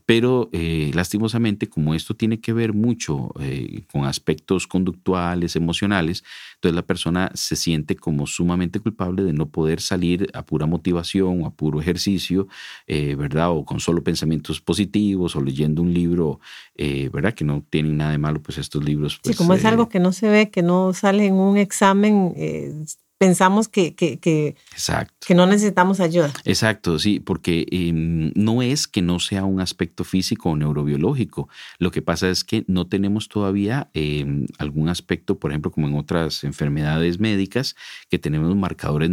Pero 0.05 0.51
eh, 0.53 0.91
lastimosamente, 0.95 1.69
como 1.69 1.95
esto 1.95 2.15
tiene 2.15 2.41
que 2.41 2.53
ver 2.53 2.73
mucho 2.73 3.31
con 3.91 4.05
aspectos 4.05 4.67
conductuales, 4.67 5.57
emocionales, 5.57 6.25
entonces 6.55 6.75
la 6.75 6.83
persona 6.83 7.31
se 7.35 7.57
siente 7.57 7.78
como 8.01 8.27
sumamente 8.27 8.81
culpable 8.81 9.23
de 9.23 9.33
no 9.33 9.49
poder 9.49 9.81
salir 9.81 10.29
a 10.35 10.45
pura 10.45 10.67
motivación 10.67 11.43
o 11.43 11.47
a 11.47 11.51
puro 11.51 11.81
ejercicio, 11.81 12.49
eh, 12.87 13.15
¿verdad? 13.15 13.51
O 13.51 13.65
con 13.65 13.81
solo 13.81 14.03
pensamientos 14.03 14.61
positivos 14.61 15.37
o 15.37 15.41
leyendo 15.41 15.83
un 15.83 15.93
libro, 15.93 16.41
eh, 16.75 17.11
¿verdad? 17.13 17.35
Que 17.35 17.45
no 17.45 17.65
tienen 17.69 17.97
nada 17.97 18.13
de 18.13 18.19
malo, 18.19 18.43
pues 18.43 18.59
estos 18.59 18.85
libros. 18.85 19.15
sí, 19.15 19.21
pues, 19.25 19.37
como 19.37 19.55
es 19.55 19.65
algo 19.65 19.85
eh, 19.85 19.89
que 19.89 20.01
no 20.01 20.13
se 20.13 20.29
ve, 20.29 20.51
que 20.51 20.63
no 20.63 20.93
sale 20.93 21.27
en 21.27 21.35
un 21.35 21.57
examen 21.57 22.35
pensamos 23.19 23.69
que, 23.69 23.95
que, 23.97 24.19
que, 24.19 24.57
que, 25.27 25.35
no 25.35 25.47
necesitamos 25.47 25.99
ayuda. 25.99 26.33
Exacto, 26.45 26.99
sí, 27.01 27.19
porque 27.19 27.67
em, 27.71 28.33
no 28.37 28.63
es 28.63 28.87
que 28.87 29.03
no 29.03 29.19
sea 29.19 29.45
un 29.45 29.61
aspecto 29.61 30.05
físico 30.05 30.51
o 30.51 30.57
neurobiológico. 30.57 31.49
Lo 31.79 31.91
que 31.91 32.01
pasa 32.01 32.31
es 32.31 32.45
que 32.45 32.65
no 32.69 32.87
tenemos 32.87 33.29
todavía 33.29 33.91
em, 33.93 34.47
algún 34.59 34.89
aspecto, 34.89 35.39
por 35.39 35.51
ejemplo, 35.51 35.73
como 35.73 35.89
en 35.89 35.97
otras 35.97 36.45
enfermedades 36.45 37.19
médicas, 37.19 37.75
que 38.09 38.21
tenemos 38.21 38.55
marcadores, 38.55 39.11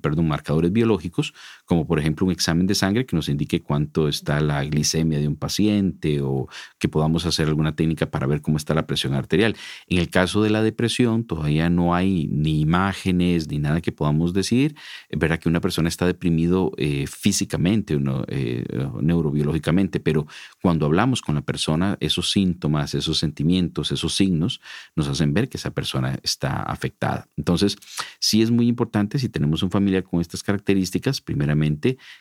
perdón, 0.00 0.28
marcadores 0.28 0.72
biológicos, 0.72 1.32
como 1.66 1.86
por 1.86 1.98
ejemplo 1.98 2.26
un 2.26 2.32
examen 2.32 2.66
de 2.66 2.74
sangre 2.74 3.04
que 3.04 3.16
nos 3.16 3.28
indique 3.28 3.60
cuánto 3.60 4.08
está 4.08 4.40
la 4.40 4.64
glicemia 4.64 5.18
de 5.18 5.28
un 5.28 5.36
paciente 5.36 6.20
o 6.22 6.48
que 6.78 6.88
podamos 6.88 7.26
hacer 7.26 7.48
alguna 7.48 7.74
técnica 7.74 8.10
para 8.10 8.26
ver 8.26 8.40
cómo 8.40 8.56
está 8.56 8.72
la 8.72 8.86
presión 8.86 9.14
arterial. 9.14 9.56
En 9.88 9.98
el 9.98 10.08
caso 10.08 10.42
de 10.42 10.50
la 10.50 10.62
depresión, 10.62 11.24
todavía 11.24 11.68
no 11.68 11.94
hay 11.94 12.28
ni 12.28 12.60
imagen 12.60 13.18
ni 13.18 13.58
nada 13.58 13.80
que 13.80 13.92
podamos 13.92 14.32
decir, 14.32 14.76
verá 15.10 15.38
que 15.38 15.48
una 15.48 15.60
persona 15.60 15.88
está 15.88 16.06
deprimido 16.06 16.72
eh, 16.76 17.06
físicamente 17.06 17.96
o 17.96 18.24
eh, 18.28 18.64
neurobiológicamente, 19.00 20.00
pero 20.00 20.26
cuando 20.62 20.86
hablamos 20.86 21.22
con 21.22 21.34
la 21.34 21.42
persona, 21.42 21.96
esos 22.00 22.30
síntomas, 22.30 22.94
esos 22.94 23.18
sentimientos, 23.18 23.90
esos 23.90 24.14
signos 24.14 24.60
nos 24.94 25.08
hacen 25.08 25.34
ver 25.34 25.48
que 25.48 25.56
esa 25.56 25.72
persona 25.72 26.18
está 26.22 26.62
afectada. 26.62 27.28
Entonces, 27.36 27.76
sí 28.20 28.42
es 28.42 28.50
muy 28.50 28.68
importante 28.68 29.18
si 29.18 29.28
tenemos 29.28 29.62
un 29.62 29.70
familiar 29.70 30.04
con 30.04 30.20
estas 30.20 30.42
características, 30.42 31.20
primeramente 31.20 31.55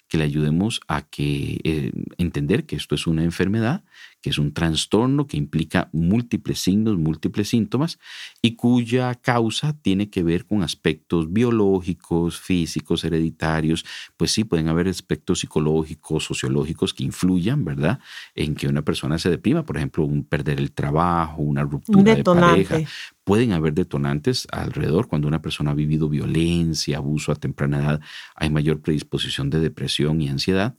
que 0.08 0.18
le 0.18 0.24
ayudemos 0.24 0.82
a 0.88 1.04
que 1.04 1.60
eh, 1.64 1.92
entender 2.18 2.66
que 2.66 2.76
esto 2.76 2.96
es 2.96 3.08
una 3.08 3.24
enfermedad, 3.24 3.84
que 4.26 4.32
es 4.32 4.40
un 4.40 4.54
trastorno 4.54 5.28
que 5.28 5.38
implica 5.38 5.88
múltiples 5.94 6.58
signos, 6.58 6.98
múltiples 6.98 7.48
síntomas 7.48 8.00
y 8.42 8.56
cuya 8.56 9.14
causa 9.14 9.74
tiene 9.80 10.10
que 10.10 10.24
ver 10.24 10.48
con 10.48 10.64
aspectos 10.64 11.32
biológicos, 11.32 12.40
físicos, 12.40 13.04
hereditarios, 13.04 13.86
pues 14.18 14.32
sí 14.32 14.44
pueden 14.44 14.68
haber 14.68 14.88
aspectos 14.88 15.42
psicológicos, 15.42 16.24
sociológicos 16.24 16.96
que 16.96 17.04
influyan, 17.04 17.64
¿verdad? 17.64 18.00
En 18.34 18.56
que 18.56 18.68
una 18.68 18.82
persona 18.82 19.20
se 19.20 19.30
deprima, 19.30 19.64
por 19.64 19.78
ejemplo, 19.78 20.04
un 20.06 20.24
perder 20.24 20.60
el 20.60 20.72
trabajo, 20.72 21.44
una 21.44 21.62
ruptura 21.62 22.16
de 22.16 22.24
pareja, 22.24 22.80
pueden 23.24 23.52
haber 23.52 23.74
detonantes 23.74 24.48
alrededor. 24.52 25.08
Cuando 25.08 25.28
una 25.28 25.44
persona 25.44 25.72
ha 25.72 25.76
vivido 25.76 26.10
violencia, 26.10 26.98
abuso 26.98 27.32
a 27.32 27.36
temprana 27.36 27.78
edad, 27.78 28.02
hay 28.36 28.50
mayor 28.50 28.82
predisposición 28.82 29.52
de 29.52 29.60
depresión 29.60 30.20
y 30.22 30.30
ansiedad. 30.30 30.76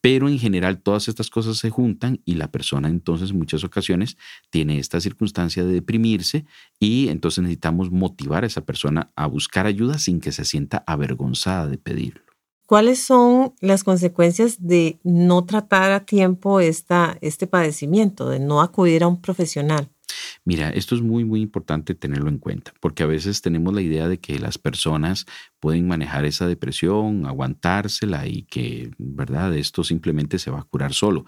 Pero 0.00 0.30
en 0.30 0.38
general 0.38 0.80
todas 0.80 1.08
estas 1.08 1.28
cosas 1.28 1.58
se 1.58 1.68
juntan 1.68 2.20
y 2.24 2.34
la 2.34 2.50
persona 2.86 3.06
entonces 3.06 3.30
en 3.30 3.38
muchas 3.38 3.64
ocasiones 3.64 4.16
tiene 4.50 4.78
esta 4.78 5.00
circunstancia 5.00 5.64
de 5.64 5.72
deprimirse 5.72 6.46
y 6.78 7.08
entonces 7.08 7.42
necesitamos 7.42 7.90
motivar 7.90 8.44
a 8.44 8.46
esa 8.46 8.62
persona 8.62 9.10
a 9.16 9.26
buscar 9.26 9.66
ayuda 9.66 9.98
sin 9.98 10.20
que 10.20 10.32
se 10.32 10.44
sienta 10.44 10.84
avergonzada 10.86 11.66
de 11.66 11.78
pedirlo. 11.78 12.22
¿Cuáles 12.66 12.98
son 12.98 13.54
las 13.60 13.84
consecuencias 13.84 14.66
de 14.66 14.98
no 15.04 15.44
tratar 15.44 15.92
a 15.92 16.04
tiempo 16.04 16.58
esta, 16.58 17.16
este 17.20 17.46
padecimiento, 17.46 18.28
de 18.28 18.40
no 18.40 18.60
acudir 18.60 19.04
a 19.04 19.06
un 19.06 19.20
profesional? 19.20 19.88
Mira, 20.44 20.70
esto 20.70 20.94
es 20.94 21.02
muy, 21.02 21.24
muy 21.24 21.40
importante 21.40 21.94
tenerlo 21.94 22.28
en 22.28 22.38
cuenta, 22.38 22.72
porque 22.80 23.02
a 23.02 23.06
veces 23.06 23.40
tenemos 23.40 23.72
la 23.72 23.82
idea 23.82 24.08
de 24.08 24.18
que 24.18 24.38
las 24.38 24.58
personas 24.58 25.26
pueden 25.66 25.88
manejar 25.88 26.24
esa 26.26 26.46
depresión, 26.46 27.26
aguantársela 27.26 28.28
y 28.28 28.44
que, 28.44 28.92
¿verdad?, 28.98 29.52
esto 29.56 29.82
simplemente 29.82 30.38
se 30.38 30.52
va 30.52 30.60
a 30.60 30.62
curar 30.62 30.94
solo. 30.94 31.24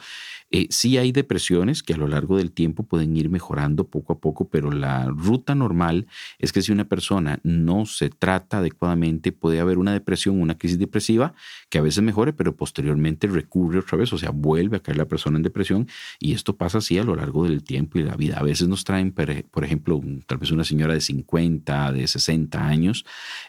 Eh, 0.53 0.69
sí 0.71 0.97
hay 0.97 1.11
depresiones 1.11 1.83
que 1.83 1.95
a 1.95 1.97
lo 1.97 2.07
largo 2.07 2.37
del 2.37 2.53
tiempo 2.53 2.85
pueden 2.85 3.17
ir 3.17 3.31
mejorando 3.31 3.89
poco 3.89 4.13
a 4.13 4.21
poco, 4.21 4.49
pero 4.49 4.71
la 4.71 5.07
ruta 5.07 5.57
normal 5.57 6.07
es 6.39 6.53
que 6.53 6.63
si 6.63 6.71
una 6.71 6.85
persona 6.85 7.41
no 7.43 7.85
se 7.85 8.11
trata 8.11 8.59
adecuadamente, 8.59 9.33
puede 9.33 9.59
haber 9.59 9.77
una 9.77 9.93
depresión, 9.93 10.41
una 10.41 10.57
crisis 10.57 10.79
depresiva, 10.79 11.35
que 11.69 11.79
a 11.79 11.83
veces 11.83 12.05
mejore, 12.05 12.33
pero 12.33 12.55
posteriormente 12.55 13.27
recurre 13.27 13.81
otra 13.81 13.99
vez, 13.99 14.13
o 14.13 14.19
sea, 14.19 14.31
vuelve 14.31 14.77
a 14.77 14.81
caer 14.81 14.99
la 14.99 15.09
persona 15.09 15.37
en 15.37 15.43
depresión 15.43 15.89
y 16.21 16.33
esto 16.33 16.57
pasa 16.57 16.79
así 16.79 16.97
a 16.97 17.03
lo 17.03 17.17
largo 17.17 17.43
del 17.43 17.65
tiempo 17.65 17.99
y 17.99 18.05
la 18.05 18.15
vida. 18.15 18.37
A 18.39 18.45
veces 18.45 18.69
nos 18.69 18.85
traen, 18.85 19.13
por 19.13 19.65
ejemplo, 19.65 20.01
tal 20.29 20.39
vez 20.39 20.53
una 20.53 20.63
señora 20.63 20.95
de 20.95 21.01
50, 21.01 21.91
de 21.91 22.07
60 22.07 22.65
años, 22.65 23.05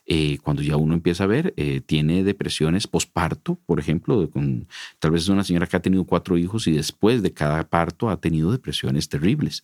eh, 0.08 0.40
cuando 0.40 0.64
ya 0.64 0.79
uno 0.80 0.94
empieza 0.94 1.24
a 1.24 1.28
ver, 1.28 1.54
eh, 1.58 1.82
tiene 1.82 2.24
depresiones 2.24 2.88
posparto, 2.88 3.60
por 3.66 3.80
ejemplo, 3.80 4.30
tal 5.00 5.12
vez 5.12 5.24
es 5.24 5.30
una 5.30 5.44
señora 5.44 5.68
que 5.68 5.78
ha 5.78 5.82
tenido 5.82 6.06
cuatro 6.06 6.38
hijos 6.38 6.68
y 6.68 6.72
después 6.72 7.22
de 7.22 7.34
cada 7.34 7.70
parto 7.70 8.10
ha 8.10 8.20
tenido 8.20 8.52
depresiones 8.52 9.10
terribles 9.10 9.64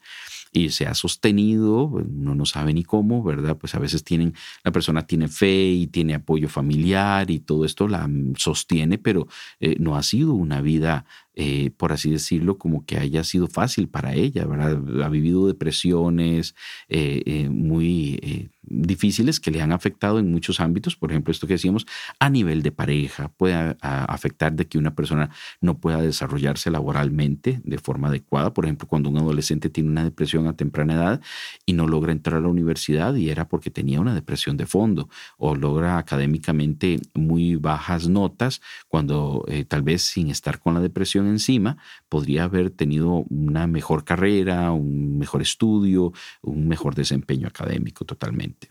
y 0.55 0.69
se 0.69 0.87
ha 0.87 0.93
sostenido, 0.93 1.89
pues, 1.91 2.05
uno 2.09 2.33
no 2.33 2.45
sabe 2.45 2.73
ni 2.73 2.83
cómo, 2.83 3.21
¿verdad? 3.23 3.57
Pues 3.57 3.75
a 3.75 3.79
veces 3.79 4.05
tienen, 4.05 4.33
la 4.63 4.71
persona 4.71 5.05
tiene 5.05 5.27
fe 5.27 5.67
y 5.67 5.87
tiene 5.87 6.15
apoyo 6.15 6.47
familiar 6.47 7.29
y 7.29 7.39
todo 7.39 7.65
esto 7.65 7.89
la 7.89 8.09
sostiene, 8.37 8.97
pero 8.97 9.27
eh, 9.59 9.75
no 9.79 9.97
ha 9.97 10.03
sido 10.03 10.33
una 10.33 10.61
vida 10.61 11.05
eh, 11.37 11.71
por 11.75 11.91
así 11.91 12.09
decirlo, 12.09 12.57
como 12.57 12.85
que 12.85 12.97
haya 12.97 13.25
sido 13.25 13.47
fácil 13.47 13.89
para 13.89 14.13
ella, 14.13 14.45
¿verdad? 14.45 15.03
Ha 15.03 15.09
vivido 15.09 15.47
depresiones 15.47 16.55
eh, 16.87 17.49
muy 17.51 18.49
difíciles 18.61 19.41
que 19.41 19.51
le 19.51 19.61
han 19.61 19.73
afectado 19.73 20.19
en 20.19 20.31
muchos 20.31 20.61
ámbitos, 20.61 20.95
por 20.95 21.11
ejemplo, 21.11 21.31
esto 21.31 21.45
que 21.45 21.55
decíamos, 21.55 21.85
a 22.19 22.29
nivel 22.29 22.63
de 22.63 22.71
pareja, 22.71 23.29
puede 23.29 23.75
afectar 23.81 24.53
de 24.53 24.67
que 24.67 24.77
una 24.77 24.95
persona 24.95 25.29
no 25.59 25.77
pueda 25.79 26.01
desarrollarse 26.01 26.71
laboralmente 26.71 27.61
de 27.63 27.77
forma 27.77 28.07
adecuada, 28.07 28.53
por 28.53 28.65
ejemplo, 28.65 28.87
cuando 28.87 29.09
un 29.09 29.17
adolescente 29.17 29.69
tiene 29.69 29.89
una 29.89 30.03
depresión 30.03 30.44
a 30.47 30.55
temprana 30.55 30.93
edad 30.93 31.21
y 31.65 31.73
no 31.73 31.87
logra 31.87 32.11
entrar 32.11 32.37
a 32.37 32.41
la 32.41 32.47
universidad 32.47 33.15
y 33.15 33.29
era 33.29 33.47
porque 33.47 33.71
tenía 33.71 33.99
una 33.99 34.13
depresión 34.13 34.57
de 34.57 34.65
fondo, 34.65 35.09
o 35.37 35.55
logra 35.55 35.97
académicamente 35.97 36.99
muy 37.13 37.55
bajas 37.55 38.07
notas 38.07 38.61
cuando 38.87 39.45
eh, 39.47 39.65
tal 39.65 39.81
vez 39.81 40.01
sin 40.01 40.29
estar 40.29 40.59
con 40.59 40.73
la 40.73 40.79
depresión 40.79 41.27
encima 41.27 41.77
podría 42.09 42.43
haber 42.45 42.69
tenido 42.69 43.25
una 43.29 43.67
mejor 43.67 44.03
carrera, 44.03 44.71
un 44.71 45.17
mejor 45.17 45.41
estudio, 45.41 46.13
un 46.41 46.67
mejor 46.67 46.95
desempeño 46.95 47.47
académico 47.47 48.05
totalmente. 48.05 48.67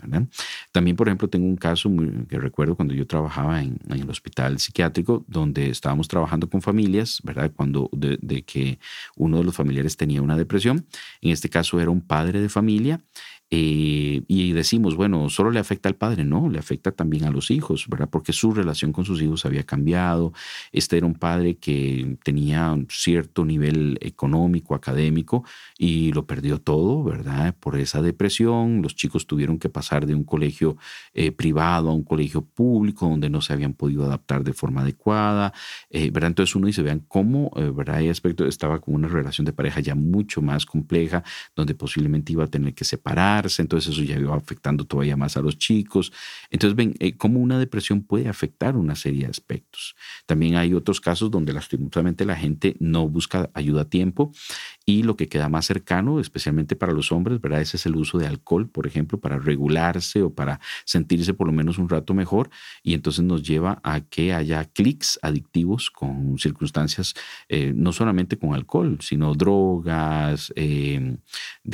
También, 0.73 0.97
por 0.97 1.09
ejemplo, 1.09 1.28
tengo 1.28 1.47
un 1.47 1.57
caso 1.57 1.90
que 2.28 2.38
recuerdo 2.38 2.76
cuando 2.76 2.95
yo 2.95 3.07
trabajaba 3.07 3.62
en, 3.62 3.78
el 3.88 4.09
hospital 4.11 4.59
psiquiátrico, 4.59 5.25
donde 5.28 5.71
estábamos 5.71 6.09
trabajando 6.09 6.49
con 6.49 6.62
familias, 6.62 7.21
¿verdad? 7.23 7.50
Cuando 7.54 7.88
de, 7.93 8.19
de 8.21 8.43
que 8.43 8.78
uno 9.16 9.38
de 9.38 9.45
los 9.45 9.54
familiares 9.54 9.97
tenía 9.97 10.23
una 10.23 10.37
depresión. 10.37 10.87
En 11.21 11.31
este 11.31 11.49
caso 11.49 11.63
era 11.73 11.90
un 11.90 12.00
padre 12.00 12.40
de 12.40 12.49
familia 12.49 13.00
eh, 13.50 14.22
y 14.26 14.52
decimos, 14.52 14.96
bueno, 14.96 15.28
solo 15.28 15.50
le 15.50 15.60
afecta 15.60 15.88
al 15.88 15.96
padre, 15.96 16.24
no, 16.24 16.48
le 16.48 16.58
afecta 16.58 16.92
también 16.92 17.24
a 17.24 17.30
los 17.30 17.50
hijos, 17.50 17.86
¿verdad? 17.88 18.08
Porque 18.10 18.32
su 18.32 18.52
relación 18.52 18.92
con 18.92 19.04
sus 19.04 19.20
hijos 19.20 19.44
había 19.44 19.64
cambiado. 19.64 20.32
Este 20.72 20.96
era 20.96 21.06
un 21.06 21.14
padre 21.14 21.56
que 21.56 22.16
tenía 22.24 22.72
un 22.72 22.86
cierto 22.90 23.44
nivel 23.44 23.98
económico, 24.00 24.74
académico, 24.74 25.44
y 25.78 26.12
lo 26.12 26.26
perdió 26.26 26.60
todo, 26.60 27.04
¿verdad? 27.04 27.54
Por 27.60 27.76
esa 27.78 28.00
depresión, 28.02 28.82
los 28.82 28.96
chicos 28.96 29.26
tuvieron 29.26 29.58
que 29.58 29.68
pasar 29.68 30.06
de 30.06 30.14
un 30.14 30.24
colegio 30.24 30.76
eh, 31.12 31.30
privado 31.30 31.90
a 31.90 31.94
un 31.94 32.02
colegio 32.02 32.42
público 32.42 33.08
donde 33.08 33.28
no 33.28 33.40
se 33.40 33.52
habían 33.52 33.74
podido 33.74 34.04
adaptar 34.04 34.42
de 34.42 34.54
forma 34.54 34.80
adecuada, 34.80 35.52
eh, 35.90 36.10
¿verdad? 36.10 36.28
Entonces 36.30 36.56
uno 36.56 36.66
dice, 36.66 36.82
vean 36.82 37.04
cómo, 37.06 37.50
¿verdad? 37.74 37.96
Hay 37.96 38.08
aspecto, 38.08 38.46
estaba 38.46 38.80
con 38.80 38.94
una 38.94 39.08
relación 39.08 39.44
de 39.44 39.52
pareja 39.52 39.80
ya 39.80 39.94
mucho 39.94 40.40
más 40.40 40.66
compleja, 40.66 41.22
donde 41.54 41.74
posiblemente 41.74 42.32
iba 42.32 42.44
a 42.44 42.48
tener 42.48 42.74
que 42.74 42.84
separar 42.84 43.34
entonces 43.59 43.93
eso 43.93 44.03
ya 44.03 44.19
iba 44.19 44.35
afectando 44.35 44.85
todavía 44.85 45.17
más 45.17 45.37
a 45.37 45.41
los 45.41 45.59
chicos. 45.59 46.12
Entonces 46.50 46.76
ven 46.76 46.95
eh, 46.99 47.17
cómo 47.17 47.41
una 47.41 47.59
depresión 47.59 48.03
puede 48.03 48.29
afectar 48.29 48.76
una 48.76 48.95
serie 48.95 49.25
de 49.25 49.31
aspectos. 49.31 49.95
También 50.26 50.57
hay 50.57 50.75
otros 50.75 51.00
casos 51.00 51.31
donde 51.31 51.53
lastimosamente 51.53 52.25
la 52.25 52.37
gente 52.37 52.76
no 52.81 53.09
busca 53.09 53.50
ayuda 53.55 53.83
a 53.83 53.85
tiempo 53.88 54.33
y 54.87 55.03
lo 55.03 55.17
que 55.17 55.29
queda 55.29 55.49
más 55.49 55.67
cercano, 55.67 56.21
especialmente 56.21 56.76
para 56.76 56.93
los 56.93 57.12
hombres, 57.12 57.41
¿verdad? 57.41 57.61
Ese 57.61 57.76
es 57.76 57.87
el 57.87 57.97
uso 57.97 58.19
de 58.19 58.26
alcohol, 58.26 58.69
por 58.69 58.87
ejemplo, 58.87 59.19
para 59.19 59.38
regularse 59.38 60.23
o 60.23 60.35
para 60.35 60.61
sentirse 60.85 61.35
por 61.35 61.47
lo 61.47 61.53
menos 61.53 61.79
un 61.79 61.88
rato 61.88 62.14
mejor 62.14 62.50
y 62.83 62.95
entonces 62.95 63.25
nos 63.25 63.43
lleva 63.43 63.81
a 63.83 64.00
que 64.00 64.35
haya 64.35 64.64
clics 64.64 65.19
adictivos 65.23 65.91
con 65.91 66.38
circunstancias, 66.38 67.14
eh, 67.49 67.73
no 67.75 67.93
solamente 67.93 68.38
con 68.38 68.55
alcohol, 68.55 68.99
sino 69.00 69.35
drogas, 69.35 70.53
eh, 70.57 71.17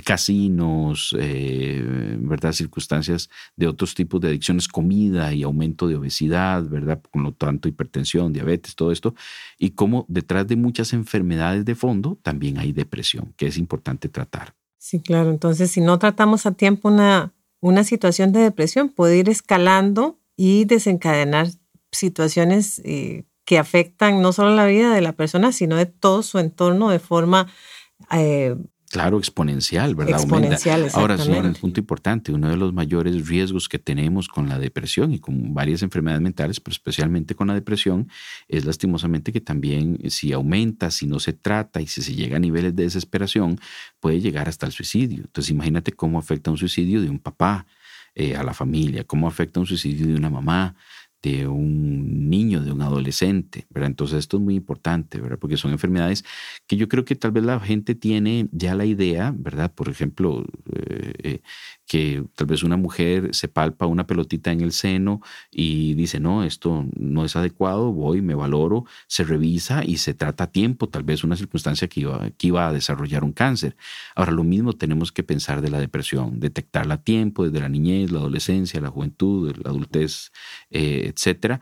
casinos, 0.05 1.14
¿verdad? 1.19 2.52
Circunstancias 2.52 3.29
de 3.57 3.67
otros 3.67 3.95
tipos 3.95 4.21
de 4.21 4.29
adicciones, 4.29 4.69
comida 4.69 5.33
y 5.35 5.43
aumento 5.43 5.88
de 5.88 5.97
obesidad, 5.97 6.69
¿verdad? 6.69 7.02
Con 7.11 7.23
lo 7.23 7.33
tanto, 7.33 7.69
hipertensión, 7.69 8.33
diabetes, 8.33 8.75
todo 8.75 8.93
esto. 8.93 9.14
Y 9.59 9.71
cómo 9.71 10.05
detrás 10.09 10.47
de 10.47 10.57
muchas 10.57 10.93
enfermedades 10.93 11.64
de 11.64 11.75
fondo 11.75 12.19
también 12.23 12.59
hay 12.59 12.73
depresión, 12.73 13.00
que 13.37 13.47
es 13.47 13.57
importante 13.57 14.09
tratar. 14.09 14.54
Sí, 14.78 15.00
claro. 15.00 15.30
Entonces, 15.30 15.71
si 15.71 15.80
no 15.80 15.99
tratamos 15.99 16.47
a 16.47 16.52
tiempo 16.52 16.88
una, 16.88 17.33
una 17.61 17.85
situación 17.85 18.33
de 18.33 18.40
depresión, 18.40 18.88
puede 18.88 19.19
ir 19.19 19.28
escalando 19.28 20.19
y 20.37 20.64
desencadenar 20.64 21.49
situaciones 21.92 22.80
eh, 22.85 23.25
que 23.45 23.59
afectan 23.59 24.23
no 24.23 24.33
solo 24.33 24.54
la 24.54 24.66
vida 24.66 24.95
de 24.95 25.00
la 25.00 25.12
persona, 25.12 25.52
sino 25.52 25.76
de 25.76 25.87
todo 25.87 26.23
su 26.23 26.38
entorno 26.38 26.88
de 26.88 26.99
forma 26.99 27.49
eh, 28.12 28.57
Claro, 28.90 29.18
exponencial, 29.18 29.94
¿verdad? 29.94 30.18
Exponencial, 30.18 30.88
Ahora, 30.94 31.16
señora, 31.16 31.47
un 31.47 31.54
punto 31.54 31.78
importante, 31.78 32.32
uno 32.32 32.49
de 32.49 32.56
los 32.56 32.73
mayores 32.73 33.28
riesgos 33.28 33.68
que 33.68 33.78
tenemos 33.78 34.26
con 34.26 34.49
la 34.49 34.59
depresión 34.59 35.12
y 35.12 35.20
con 35.20 35.54
varias 35.54 35.82
enfermedades 35.82 36.20
mentales, 36.20 36.59
pero 36.59 36.73
especialmente 36.73 37.37
con 37.37 37.47
la 37.47 37.54
depresión, 37.54 38.09
es 38.49 38.64
lastimosamente 38.64 39.32
que 39.32 39.40
también 39.40 40.00
si 40.11 40.32
aumenta, 40.32 40.90
si 40.90 41.06
no 41.06 41.20
se 41.20 41.32
trata 41.32 41.80
y 41.80 41.87
si 41.87 42.02
se 42.02 42.16
llega 42.16 42.38
a 42.38 42.40
niveles 42.40 42.75
de 42.75 42.82
desesperación, 42.82 43.61
puede 44.00 44.20
llegar 44.20 44.49
hasta 44.49 44.66
el 44.66 44.73
suicidio. 44.73 45.18
Entonces, 45.18 45.52
imagínate 45.52 45.92
cómo 45.92 46.18
afecta 46.18 46.50
un 46.50 46.59
suicidio 46.59 47.00
de 47.00 47.11
un 47.11 47.20
papá 47.20 47.66
eh, 48.16 48.35
a 48.35 48.42
la 48.42 48.54
familia, 48.54 49.04
cómo 49.04 49.28
afecta 49.28 49.61
un 49.61 49.66
suicidio 49.66 50.09
de 50.09 50.16
una 50.16 50.30
mamá, 50.30 50.75
de 51.22 51.46
un 51.46 52.30
niño, 52.30 52.62
de 52.62 52.72
un 52.72 52.82
adolescente, 52.82 53.66
¿verdad? 53.70 53.88
Entonces 53.90 54.20
esto 54.20 54.38
es 54.38 54.42
muy 54.42 54.54
importante, 54.54 55.20
¿verdad? 55.20 55.38
Porque 55.38 55.56
son 55.56 55.72
enfermedades 55.72 56.24
que 56.66 56.76
yo 56.76 56.88
creo 56.88 57.04
que 57.04 57.16
tal 57.16 57.32
vez 57.32 57.44
la 57.44 57.60
gente 57.60 57.94
tiene 57.94 58.48
ya 58.52 58.74
la 58.74 58.86
idea, 58.86 59.34
¿verdad? 59.36 59.72
Por 59.74 59.88
ejemplo, 59.88 60.44
eh, 60.72 61.12
eh, 61.22 61.40
que 61.90 62.23
tal 62.37 62.47
vez 62.47 62.62
una 62.62 62.76
mujer 62.76 63.30
se 63.35 63.49
palpa 63.49 63.85
una 63.85 64.06
pelotita 64.06 64.52
en 64.52 64.61
el 64.61 64.70
seno 64.70 65.20
y 65.50 65.94
dice, 65.94 66.20
no, 66.20 66.44
esto 66.44 66.87
no 66.94 67.25
es 67.25 67.35
adecuado, 67.35 67.92
voy, 67.92 68.23
me 68.23 68.37
valoro, 68.37 68.85
se 69.09 69.25
revisa 69.25 69.82
y 69.85 69.97
se 69.97 70.14
trata 70.14 70.44
a 70.44 70.52
tiempo, 70.52 70.88
tal 70.88 71.02
vez 71.02 71.25
una 71.25 71.35
circunstancia 71.35 71.88
que 71.88 72.02
iba, 72.02 72.30
que 72.38 72.47
iba 72.47 72.68
a 72.68 72.73
desarrollar 72.73 73.25
un 73.25 73.32
cáncer. 73.32 73.76
Ahora, 74.14 74.30
lo 74.30 74.44
mismo 74.44 74.73
tenemos 74.75 75.11
que 75.11 75.25
pensar 75.25 75.62
de 75.62 75.70
la 75.70 75.80
depresión, 75.80 76.38
detectarla 76.38 76.94
a 76.94 77.02
tiempo, 77.02 77.44
desde 77.44 77.59
la 77.59 77.68
niñez, 77.68 78.12
la 78.12 78.20
adolescencia, 78.20 78.80
la 78.80 78.90
juventud, 78.90 79.52
la 79.56 79.70
adultez, 79.70 80.30
eh, 80.70 81.12
etcétera, 81.12 81.61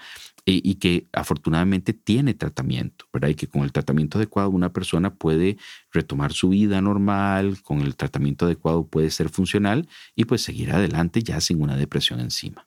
y, 0.50 0.74
que 0.76 1.06
afortunadamente 1.12 1.92
tiene 1.92 2.34
tratamiento, 2.34 3.04
¿verdad? 3.12 3.28
Y 3.28 3.34
que 3.34 3.46
con 3.46 3.62
el 3.62 3.72
tratamiento 3.72 4.18
adecuado 4.18 4.50
una 4.50 4.72
persona 4.72 5.14
puede 5.14 5.58
retomar 5.92 6.32
su 6.32 6.50
vida 6.50 6.80
normal, 6.80 7.62
con 7.62 7.80
el 7.80 7.96
tratamiento 7.96 8.46
adecuado 8.46 8.86
puede 8.86 9.10
ser 9.10 9.28
funcional 9.28 9.88
y 10.14 10.24
pues 10.24 10.42
seguir 10.42 10.72
adelante 10.72 11.22
ya 11.22 11.40
sin 11.40 11.62
una 11.62 11.76
depresión 11.76 12.20
encima. 12.20 12.66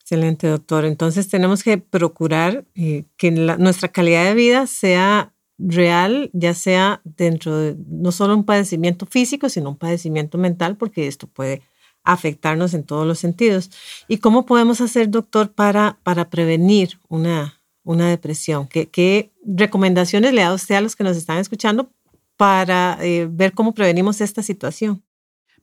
Excelente, 0.00 0.46
doctor. 0.46 0.86
Entonces 0.86 1.28
tenemos 1.28 1.62
que 1.62 1.76
procurar 1.76 2.64
eh, 2.74 3.04
que 3.18 3.30
nuestra 3.30 3.88
calidad 3.88 4.24
de 4.24 4.34
vida 4.34 4.66
sea 4.66 5.34
real, 5.58 6.30
ya 6.32 6.54
sea 6.54 7.02
dentro 7.04 7.58
de 7.58 7.76
no 7.86 8.12
solo 8.12 8.34
un 8.34 8.44
padecimiento 8.44 9.04
físico, 9.04 9.50
sino 9.50 9.70
un 9.70 9.76
padecimiento 9.76 10.38
mental, 10.38 10.76
porque 10.76 11.08
esto 11.08 11.26
puede 11.26 11.62
afectarnos 12.04 12.74
en 12.74 12.84
todos 12.84 13.06
los 13.06 13.18
sentidos. 13.18 13.70
¿Y 14.08 14.18
cómo 14.18 14.46
podemos 14.46 14.80
hacer, 14.80 15.10
doctor, 15.10 15.52
para, 15.52 15.98
para 16.02 16.30
prevenir 16.30 16.98
una, 17.08 17.60
una 17.82 18.08
depresión? 18.08 18.66
¿Qué, 18.68 18.88
¿Qué, 18.88 19.32
recomendaciones 19.44 20.32
le 20.32 20.42
da 20.42 20.52
usted 20.52 20.74
a 20.74 20.80
los 20.80 20.94
que 20.94 21.04
nos 21.04 21.16
están 21.16 21.38
escuchando 21.38 21.90
para 22.36 22.98
eh, 23.00 23.26
ver 23.30 23.52
cómo 23.52 23.74
prevenimos 23.74 24.20
esta 24.20 24.42
situación? 24.42 25.02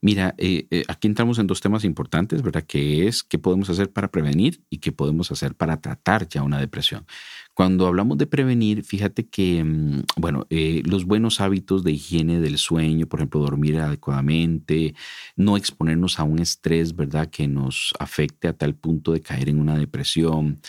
Mira, 0.01 0.35
eh, 0.37 0.67
eh, 0.69 0.83
aquí 0.87 1.07
entramos 1.07 1.39
en 1.39 1.47
dos 1.47 1.61
temas 1.61 1.83
importantes, 1.83 2.41
¿verdad? 2.41 2.63
Que 2.63 3.07
es 3.07 3.23
qué 3.23 3.39
podemos 3.39 3.69
hacer 3.69 3.91
para 3.91 4.11
prevenir 4.11 4.63
y 4.69 4.77
qué 4.77 4.91
podemos 4.91 5.31
hacer 5.31 5.55
para 5.55 5.81
tratar 5.81 6.27
ya 6.27 6.43
una 6.43 6.59
depresión. 6.59 7.07
Cuando 7.55 7.87
hablamos 7.87 8.17
de 8.17 8.27
prevenir, 8.27 8.83
fíjate 8.83 9.29
que, 9.29 9.63
mm, 9.63 10.01
bueno, 10.17 10.45
eh, 10.49 10.81
los 10.85 11.05
buenos 11.05 11.39
hábitos 11.39 11.85
de 11.85 11.93
higiene 11.93 12.41
del 12.41 12.57
sueño, 12.57 13.07
por 13.07 13.21
ejemplo, 13.21 13.39
dormir 13.39 13.77
adecuadamente, 13.77 14.93
no 15.37 15.55
exponernos 15.55 16.19
a 16.19 16.23
un 16.23 16.39
estrés, 16.39 16.93
¿verdad? 16.97 17.29
Que 17.29 17.47
nos 17.47 17.93
afecte 17.97 18.49
a 18.49 18.53
tal 18.57 18.75
punto 18.75 19.13
de 19.13 19.21
caer 19.21 19.47
en 19.47 19.61
una 19.61 19.77
depresión, 19.77 20.59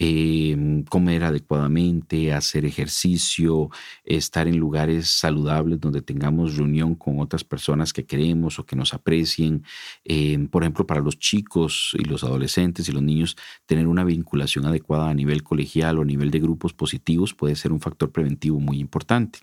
em, 0.00 0.82
comer 0.82 1.22
adecuadamente, 1.22 2.32
hacer 2.32 2.64
ejercicio, 2.64 3.70
estar 4.04 4.48
en 4.48 4.56
lugares 4.56 5.06
saludables 5.10 5.80
donde 5.80 6.02
tengamos 6.02 6.56
reunión 6.56 6.96
con 6.96 7.20
otras 7.20 7.44
personas 7.44 7.92
que 7.92 8.04
queremos 8.04 8.58
o 8.58 8.66
que 8.66 8.74
nos 8.74 8.94
aprecien. 8.94 9.62
Em, 10.04 10.48
por 10.48 10.64
ejemplo, 10.64 10.84
para 10.88 11.00
los 11.00 11.20
chicos 11.20 11.92
y 11.96 12.02
los 12.04 12.24
adolescentes 12.24 12.88
y 12.88 12.92
los 12.92 13.02
niños, 13.02 13.36
tener 13.66 13.86
una 13.86 14.02
vinculación 14.02 14.66
adecuada 14.66 15.08
a 15.08 15.14
nivel 15.14 15.44
colegial 15.44 15.98
o 16.00 16.02
a 16.02 16.04
nivel 16.04 16.31
de 16.32 16.40
grupos 16.40 16.72
positivos 16.72 17.32
puede 17.32 17.54
ser 17.54 17.70
un 17.70 17.80
factor 17.80 18.10
preventivo 18.10 18.58
muy 18.58 18.80
importante. 18.80 19.38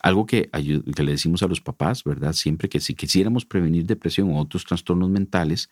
Algo 0.00 0.26
que, 0.26 0.50
le 0.52 1.12
decimos 1.12 1.42
a 1.42 1.48
los 1.48 1.60
papás, 1.60 2.04
¿verdad? 2.04 2.32
Siempre 2.32 2.68
que 2.68 2.80
si 2.80 2.94
quisiéramos 2.94 3.44
prevenir 3.44 3.84
depresión 3.86 4.30
o 4.30 4.40
otros 4.40 4.64
trastornos 4.64 5.10
mentales, 5.10 5.70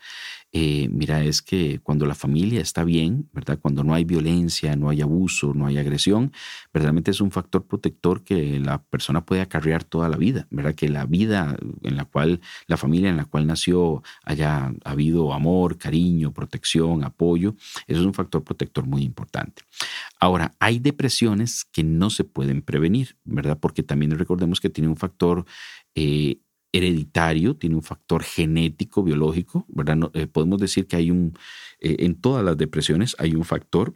eh, 0.52 0.88
mira, 0.90 1.22
es 1.22 1.42
que 1.42 1.80
cuando 1.82 2.06
la 2.06 2.14
familia 2.14 2.60
está 2.60 2.84
bien, 2.84 3.28
¿verdad? 3.32 3.58
Cuando 3.60 3.82
no 3.84 3.94
hay 3.94 4.04
violencia, 4.04 4.76
no 4.76 4.88
hay 4.88 5.00
abuso, 5.02 5.52
no 5.54 5.66
hay 5.66 5.78
agresión, 5.78 6.32
verdaderamente 6.72 7.10
es 7.10 7.20
un 7.20 7.30
factor 7.30 7.66
protector 7.66 8.22
que 8.22 8.60
la 8.60 8.82
persona 8.82 9.24
puede 9.24 9.40
acarrear 9.40 9.84
toda 9.84 10.08
la 10.08 10.16
vida, 10.16 10.46
¿verdad? 10.50 10.74
Que 10.74 10.88
la 10.88 11.06
vida 11.06 11.56
en 11.82 11.96
la 11.96 12.04
cual, 12.04 12.40
la 12.66 12.76
familia 12.76 13.10
en 13.10 13.16
la 13.16 13.24
cual 13.24 13.46
nació 13.46 14.02
haya 14.24 14.72
habido 14.84 15.32
amor, 15.32 15.76
cariño, 15.78 16.32
protección, 16.32 17.04
apoyo, 17.04 17.56
eso 17.86 18.00
es 18.00 18.06
un 18.06 18.14
factor 18.14 18.44
protector 18.44 18.86
muy 18.86 19.02
importante. 19.02 19.62
Ahora, 20.20 20.54
hay 20.58 20.78
depresiones 20.78 21.64
que 21.64 21.82
no 21.82 22.10
se 22.10 22.24
pueden 22.24 22.62
prevenir, 22.62 23.16
¿verdad? 23.24 23.58
Porque 23.60 23.73
también 23.82 24.12
recordemos 24.12 24.60
que 24.60 24.70
tiene 24.70 24.88
un 24.88 24.96
factor 24.96 25.44
eh, 25.94 26.38
hereditario, 26.72 27.56
tiene 27.56 27.76
un 27.76 27.82
factor 27.82 28.22
genético, 28.22 29.02
biológico, 29.02 29.64
¿verdad? 29.68 30.10
Eh, 30.14 30.26
podemos 30.26 30.58
decir 30.58 30.86
que 30.86 30.96
hay 30.96 31.10
un, 31.10 31.36
eh, 31.80 31.96
en 32.00 32.14
todas 32.20 32.44
las 32.44 32.56
depresiones 32.56 33.14
hay 33.18 33.34
un 33.34 33.44
factor 33.44 33.94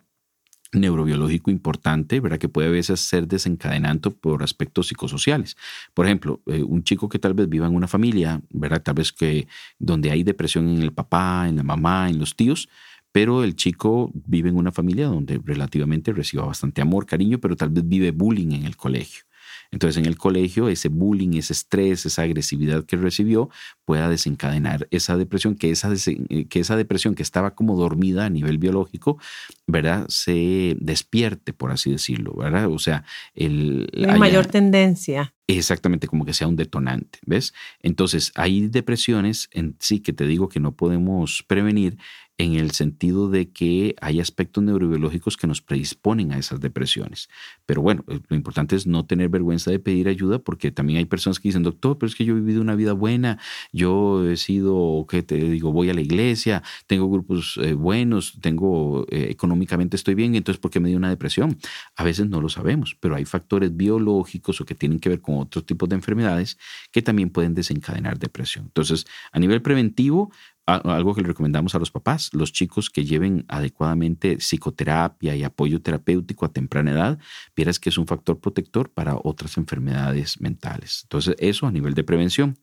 neurobiológico 0.72 1.50
importante, 1.50 2.20
¿verdad? 2.20 2.38
Que 2.38 2.50
puede 2.50 2.68
a 2.68 2.70
veces 2.70 3.00
ser 3.00 3.26
desencadenante 3.26 4.10
por 4.10 4.42
aspectos 4.42 4.88
psicosociales. 4.88 5.56
Por 5.94 6.04
ejemplo, 6.04 6.42
un 6.44 6.82
chico 6.84 7.08
que 7.08 7.18
tal 7.18 7.32
vez 7.32 7.48
viva 7.48 7.66
en 7.66 7.74
una 7.74 7.88
familia, 7.88 8.42
¿verdad? 8.50 8.82
Tal 8.82 8.96
vez 8.96 9.10
que 9.10 9.48
donde 9.78 10.10
hay 10.10 10.24
depresión 10.24 10.68
en 10.68 10.82
el 10.82 10.92
papá, 10.92 11.46
en 11.48 11.56
la 11.56 11.62
mamá, 11.62 12.10
en 12.10 12.18
los 12.18 12.36
tíos, 12.36 12.68
pero 13.12 13.42
el 13.42 13.56
chico 13.56 14.12
vive 14.14 14.48
en 14.48 14.56
una 14.56 14.72
familia 14.72 15.06
donde 15.06 15.40
relativamente 15.44 16.12
reciba 16.12 16.44
bastante 16.44 16.82
amor, 16.82 17.06
cariño, 17.06 17.38
pero 17.40 17.56
tal 17.56 17.70
vez 17.70 17.86
vive 17.86 18.10
bullying 18.10 18.52
en 18.52 18.64
el 18.64 18.76
colegio. 18.76 19.24
Entonces 19.70 19.96
en 19.98 20.06
el 20.06 20.16
colegio 20.16 20.68
ese 20.68 20.88
bullying, 20.88 21.34
ese 21.34 21.52
estrés, 21.52 22.06
esa 22.06 22.22
agresividad 22.22 22.84
que 22.84 22.96
recibió 22.96 23.50
pueda 23.84 24.08
desencadenar 24.08 24.88
esa 24.90 25.16
depresión, 25.16 25.54
que 25.54 25.70
esa, 25.70 25.92
eh, 25.92 26.46
que 26.46 26.60
esa 26.60 26.76
depresión 26.76 27.14
que 27.14 27.22
estaba 27.22 27.54
como 27.54 27.76
dormida 27.76 28.26
a 28.26 28.30
nivel 28.30 28.58
biológico, 28.58 29.18
¿verdad? 29.66 30.06
Se 30.08 30.76
despierte, 30.80 31.52
por 31.52 31.70
así 31.70 31.90
decirlo, 31.90 32.34
¿verdad? 32.34 32.68
O 32.70 32.78
sea, 32.78 33.04
el... 33.34 33.88
La 33.92 34.16
mayor 34.16 34.46
tendencia. 34.46 35.34
Exactamente, 35.46 36.08
como 36.08 36.26
que 36.26 36.34
sea 36.34 36.46
un 36.46 36.56
detonante, 36.56 37.18
¿ves? 37.24 37.54
Entonces, 37.82 38.32
hay 38.34 38.68
depresiones 38.68 39.48
en 39.52 39.76
sí 39.78 40.00
que 40.00 40.12
te 40.12 40.26
digo 40.26 40.50
que 40.50 40.60
no 40.60 40.72
podemos 40.72 41.42
prevenir 41.46 41.96
en 42.38 42.54
el 42.54 42.70
sentido 42.70 43.28
de 43.28 43.50
que 43.50 43.96
hay 44.00 44.20
aspectos 44.20 44.62
neurobiológicos 44.62 45.36
que 45.36 45.48
nos 45.48 45.60
predisponen 45.60 46.32
a 46.32 46.38
esas 46.38 46.60
depresiones. 46.60 47.28
Pero 47.66 47.82
bueno, 47.82 48.04
eh, 48.06 48.20
lo 48.28 48.36
importante 48.36 48.76
es 48.76 48.86
no 48.86 49.04
tener 49.04 49.28
vergüenza 49.28 49.72
de 49.72 49.80
pedir 49.80 50.08
ayuda 50.08 50.38
porque 50.38 50.70
también 50.70 50.98
hay 50.98 51.04
personas 51.04 51.40
que 51.40 51.48
dicen, 51.48 51.64
doctor, 51.64 51.98
pero 51.98 52.08
es 52.08 52.14
que 52.14 52.24
yo 52.24 52.36
he 52.36 52.40
vivido 52.40 52.62
una 52.62 52.76
vida 52.76 52.92
buena, 52.92 53.38
yo 53.72 54.24
he 54.28 54.36
sido, 54.36 55.04
¿qué 55.08 55.24
te 55.24 55.34
digo? 55.36 55.72
Voy 55.72 55.90
a 55.90 55.94
la 55.94 56.00
iglesia, 56.00 56.62
tengo 56.86 57.10
grupos 57.10 57.58
eh, 57.60 57.74
buenos, 57.74 58.38
tengo, 58.40 59.04
eh, 59.10 59.26
económicamente 59.30 59.96
estoy 59.96 60.14
bien, 60.14 60.36
entonces 60.36 60.60
¿por 60.60 60.70
qué 60.70 60.78
me 60.78 60.88
dio 60.88 60.96
una 60.96 61.10
depresión? 61.10 61.58
A 61.96 62.04
veces 62.04 62.28
no 62.28 62.40
lo 62.40 62.48
sabemos, 62.48 62.96
pero 63.00 63.16
hay 63.16 63.24
factores 63.24 63.76
biológicos 63.76 64.60
o 64.60 64.64
que 64.64 64.76
tienen 64.76 65.00
que 65.00 65.08
ver 65.08 65.20
con 65.20 65.38
otros 65.38 65.66
tipos 65.66 65.88
de 65.88 65.96
enfermedades 65.96 66.56
que 66.92 67.02
también 67.02 67.30
pueden 67.30 67.54
desencadenar 67.54 68.20
depresión. 68.20 68.66
Entonces, 68.66 69.06
a 69.32 69.40
nivel 69.40 69.60
preventivo, 69.60 70.30
algo 70.68 71.14
que 71.14 71.22
le 71.22 71.28
recomendamos 71.28 71.74
a 71.74 71.78
los 71.78 71.90
papás, 71.90 72.30
los 72.34 72.52
chicos 72.52 72.90
que 72.90 73.04
lleven 73.04 73.44
adecuadamente 73.48 74.36
psicoterapia 74.36 75.34
y 75.34 75.42
apoyo 75.42 75.80
terapéutico 75.80 76.44
a 76.44 76.52
temprana 76.52 76.92
edad, 76.92 77.18
vieras 77.56 77.80
que 77.80 77.88
es 77.88 77.98
un 77.98 78.06
factor 78.06 78.38
protector 78.38 78.90
para 78.90 79.16
otras 79.16 79.56
enfermedades 79.56 80.40
mentales. 80.40 81.00
Entonces, 81.04 81.36
eso 81.38 81.66
a 81.66 81.72
nivel 81.72 81.94
de 81.94 82.04
prevención. 82.04 82.58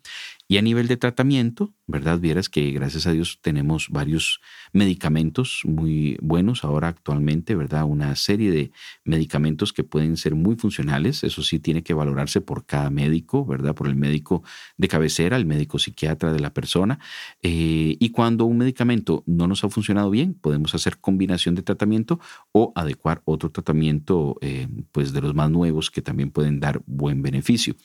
Y 0.47 0.57
a 0.57 0.61
nivel 0.61 0.87
de 0.87 0.97
tratamiento, 0.97 1.73
¿verdad? 1.87 2.19
Vieras 2.19 2.49
que 2.49 2.71
gracias 2.71 3.07
a 3.07 3.11
Dios 3.11 3.39
tenemos 3.41 3.89
varios 3.89 4.41
medicamentos 4.73 5.61
muy 5.65 6.17
buenos 6.21 6.63
ahora 6.63 6.87
actualmente, 6.87 7.55
¿verdad? 7.55 7.85
Una 7.85 8.15
serie 8.15 8.51
de 8.51 8.71
medicamentos 9.03 9.73
que 9.73 9.83
pueden 9.83 10.17
ser 10.17 10.35
muy 10.35 10.55
funcionales. 10.55 11.23
Eso 11.23 11.43
sí 11.43 11.59
tiene 11.59 11.83
que 11.83 11.93
valorarse 11.93 12.41
por 12.41 12.65
cada 12.65 12.89
médico, 12.89 13.45
¿verdad? 13.45 13.75
Por 13.75 13.87
el 13.87 13.95
médico 13.95 14.43
de 14.77 14.87
cabecera, 14.87 15.37
el 15.37 15.45
médico 15.45 15.79
psiquiatra 15.79 16.33
de 16.33 16.39
la 16.39 16.53
persona. 16.53 16.99
Eh, 17.41 17.97
y 17.99 18.09
cuando 18.09 18.45
un 18.45 18.57
medicamento 18.57 19.23
no 19.25 19.47
nos 19.47 19.63
ha 19.63 19.69
funcionado 19.69 20.09
bien, 20.09 20.33
podemos 20.33 20.73
hacer 20.75 20.97
combinación 20.97 21.55
de 21.55 21.61
tratamiento 21.61 22.19
o 22.51 22.71
adecuar 22.75 23.21
otro 23.25 23.51
tratamiento, 23.51 24.37
eh, 24.41 24.67
pues 24.91 25.13
de 25.13 25.21
los 25.21 25.35
más 25.35 25.49
nuevos 25.51 25.91
que 25.91 26.01
también 26.01 26.31
pueden 26.31 26.59
dar 26.59 26.81
buen 26.85 27.21
beneficio. 27.21 27.75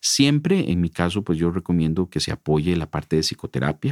Siempre, 0.00 0.70
en 0.70 0.80
mi 0.80 0.90
caso, 0.90 1.22
pues 1.22 1.38
yo 1.38 1.50
recomiendo 1.50 2.08
que 2.08 2.20
se 2.20 2.32
apoye 2.32 2.76
la 2.76 2.90
parte 2.90 3.16
de 3.16 3.22
psicoterapia, 3.22 3.49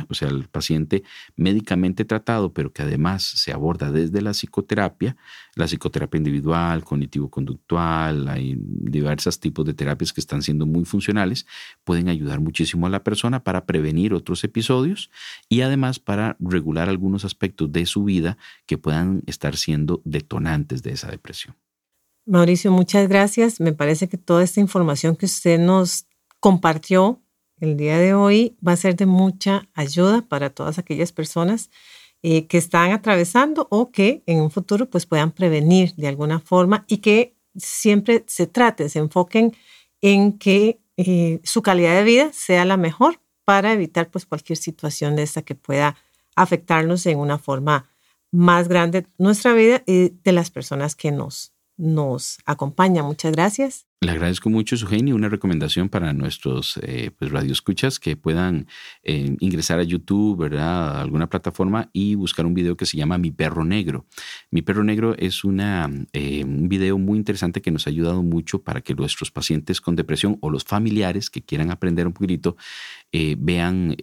o 0.09 0.15
sea, 0.15 0.29
el 0.29 0.49
paciente 0.49 1.03
médicamente 1.37 2.05
tratado, 2.05 2.53
pero 2.53 2.73
que 2.73 2.83
además 2.83 3.23
se 3.23 3.53
aborda 3.53 3.91
desde 3.91 4.21
la 4.21 4.33
psicoterapia, 4.33 5.17
la 5.55 5.67
psicoterapia 5.67 6.19
individual, 6.19 6.85
cognitivo-conductual, 6.85 8.29
hay 8.29 8.57
diversos 8.59 9.41
tipos 9.41 9.65
de 9.65 9.75
terapias 9.75 10.13
que 10.13 10.21
están 10.21 10.43
siendo 10.43 10.67
muy 10.67 10.85
funcionales, 10.85 11.47
pueden 11.85 12.09
ayudar 12.09 12.41
muchísimo 12.41 12.87
a 12.87 12.91
la 12.91 13.03
persona 13.03 13.43
para 13.43 13.67
prevenir 13.67 14.15
otros 14.15 14.45
episodios 14.45 15.11
y 15.49 15.63
además 15.63 15.99
para 15.99 16.37
regular 16.41 16.89
algunos 16.89 17.25
aspectos 17.25 17.73
de 17.73 17.87
su 17.87 18.05
vida 18.05 18.39
que 18.67 18.79
puedan 18.79 19.23
estar 19.27 19.57
siendo 19.57 20.01
detonantes 20.05 20.83
de 20.83 20.93
esa 20.93 21.11
depresión. 21.11 21.57
Mauricio, 22.27 22.71
muchas 22.71 23.09
gracias. 23.09 23.59
Me 23.59 23.73
parece 23.73 24.09
que 24.09 24.19
toda 24.19 24.43
esta 24.43 24.61
información 24.61 25.17
que 25.17 25.25
usted 25.25 25.59
nos 25.59 26.07
compartió 26.41 27.23
el 27.61 27.77
día 27.77 27.99
de 27.99 28.15
hoy 28.15 28.57
va 28.67 28.73
a 28.73 28.77
ser 28.77 28.97
de 28.97 29.07
mucha 29.07 29.69
ayuda 29.75 30.23
para 30.23 30.51
todas 30.51 30.79
aquellas 30.79 31.13
personas 31.13 31.71
eh, 32.23 32.47
que 32.47 32.59
están 32.59 32.93
atravesando 32.93 33.69
o 33.71 33.91
que 33.91 34.23
en 34.27 34.41
un 34.41 34.51
futuro 34.51 34.91
pues 34.91 35.07
puedan 35.07 35.33
prevenir 35.33 35.95
de 35.97 36.09
alguna 36.09 36.41
forma 36.41 36.85
y 36.89 36.99
que 36.99 37.37
siempre 37.57 38.25
se 38.27 38.47
trate, 38.47 38.89
se 38.89 38.99
enfoquen 38.99 39.57
en 40.01 40.39
que 40.39 40.81
eh, 40.97 41.41
su 41.45 41.63
calidad 41.63 41.95
de 41.95 42.05
vida 42.05 42.31
sea 42.33 42.65
la 42.65 42.77
mejor 42.77 43.21
para 43.45 43.73
evitar 43.73 44.11
pues 44.11 44.27
cualquier 44.27 44.59
situación 44.59 45.17
de 45.17 45.23
esta 45.23 45.43
que 45.43 45.55
pueda 45.55 45.97
afectarnos 46.37 47.07
en 47.07 47.19
una 47.19 47.39
forma 47.39 47.89
más 48.31 48.69
grande 48.69 49.07
nuestra 49.17 49.53
vida 49.55 49.83
y 49.87 50.11
de 50.23 50.33
las 50.33 50.51
personas 50.51 50.95
que 50.95 51.11
nos 51.13 51.53
nos 51.79 52.39
acompaña. 52.45 53.03
Muchas 53.03 53.33
gracias. 53.33 53.88
Le 54.01 54.13
agradezco 54.13 54.49
mucho 54.49 54.77
su 54.77 54.87
genio. 54.87 55.17
Una 55.17 55.29
recomendación 55.29 55.89
para 55.89 56.13
nuestros 56.13 56.79
eh, 56.85 57.11
pues, 57.19 57.33
radioescuchas 57.33 57.99
que 57.99 58.17
puedan 58.17 58.69
eh, 59.03 59.35
ingresar 59.41 59.81
a 59.81 59.83
YouTube, 59.83 60.39
¿verdad? 60.39 60.99
A 60.99 61.01
alguna 61.01 61.29
plataforma 61.29 61.91
y 61.93 62.15
buscar 62.15 62.47
un 62.47 62.55
video 62.55 62.77
que 62.77 62.87
se 62.87 62.97
llama 62.97 63.19
Mi 63.19 63.33
Perro 63.33 63.65
Negro. 63.65 64.07
Mi 64.53 64.63
Perro 64.63 64.85
Negro 64.85 65.17
es 65.19 65.43
una, 65.43 65.91
eh, 66.13 66.45
un 66.45 66.69
video 66.69 66.97
muy 66.97 67.19
interesante 67.19 67.61
que 67.61 67.73
nos 67.73 67.89
ha 67.89 67.91
ayudado 67.91 68.23
mucho 68.23 68.63
para 68.63 68.83
que 68.83 68.95
nuestros 68.95 69.33
pacientes 69.33 69.81
con 69.81 69.97
depresión 69.97 70.39
o 70.43 70.51
los 70.51 70.63
familiares 70.63 71.29
que 71.29 71.43
quieran 71.43 71.73
aprender 71.73 72.07
un 72.07 72.13
poquito 72.13 72.57
eh, 73.11 73.35
vean, 73.37 73.97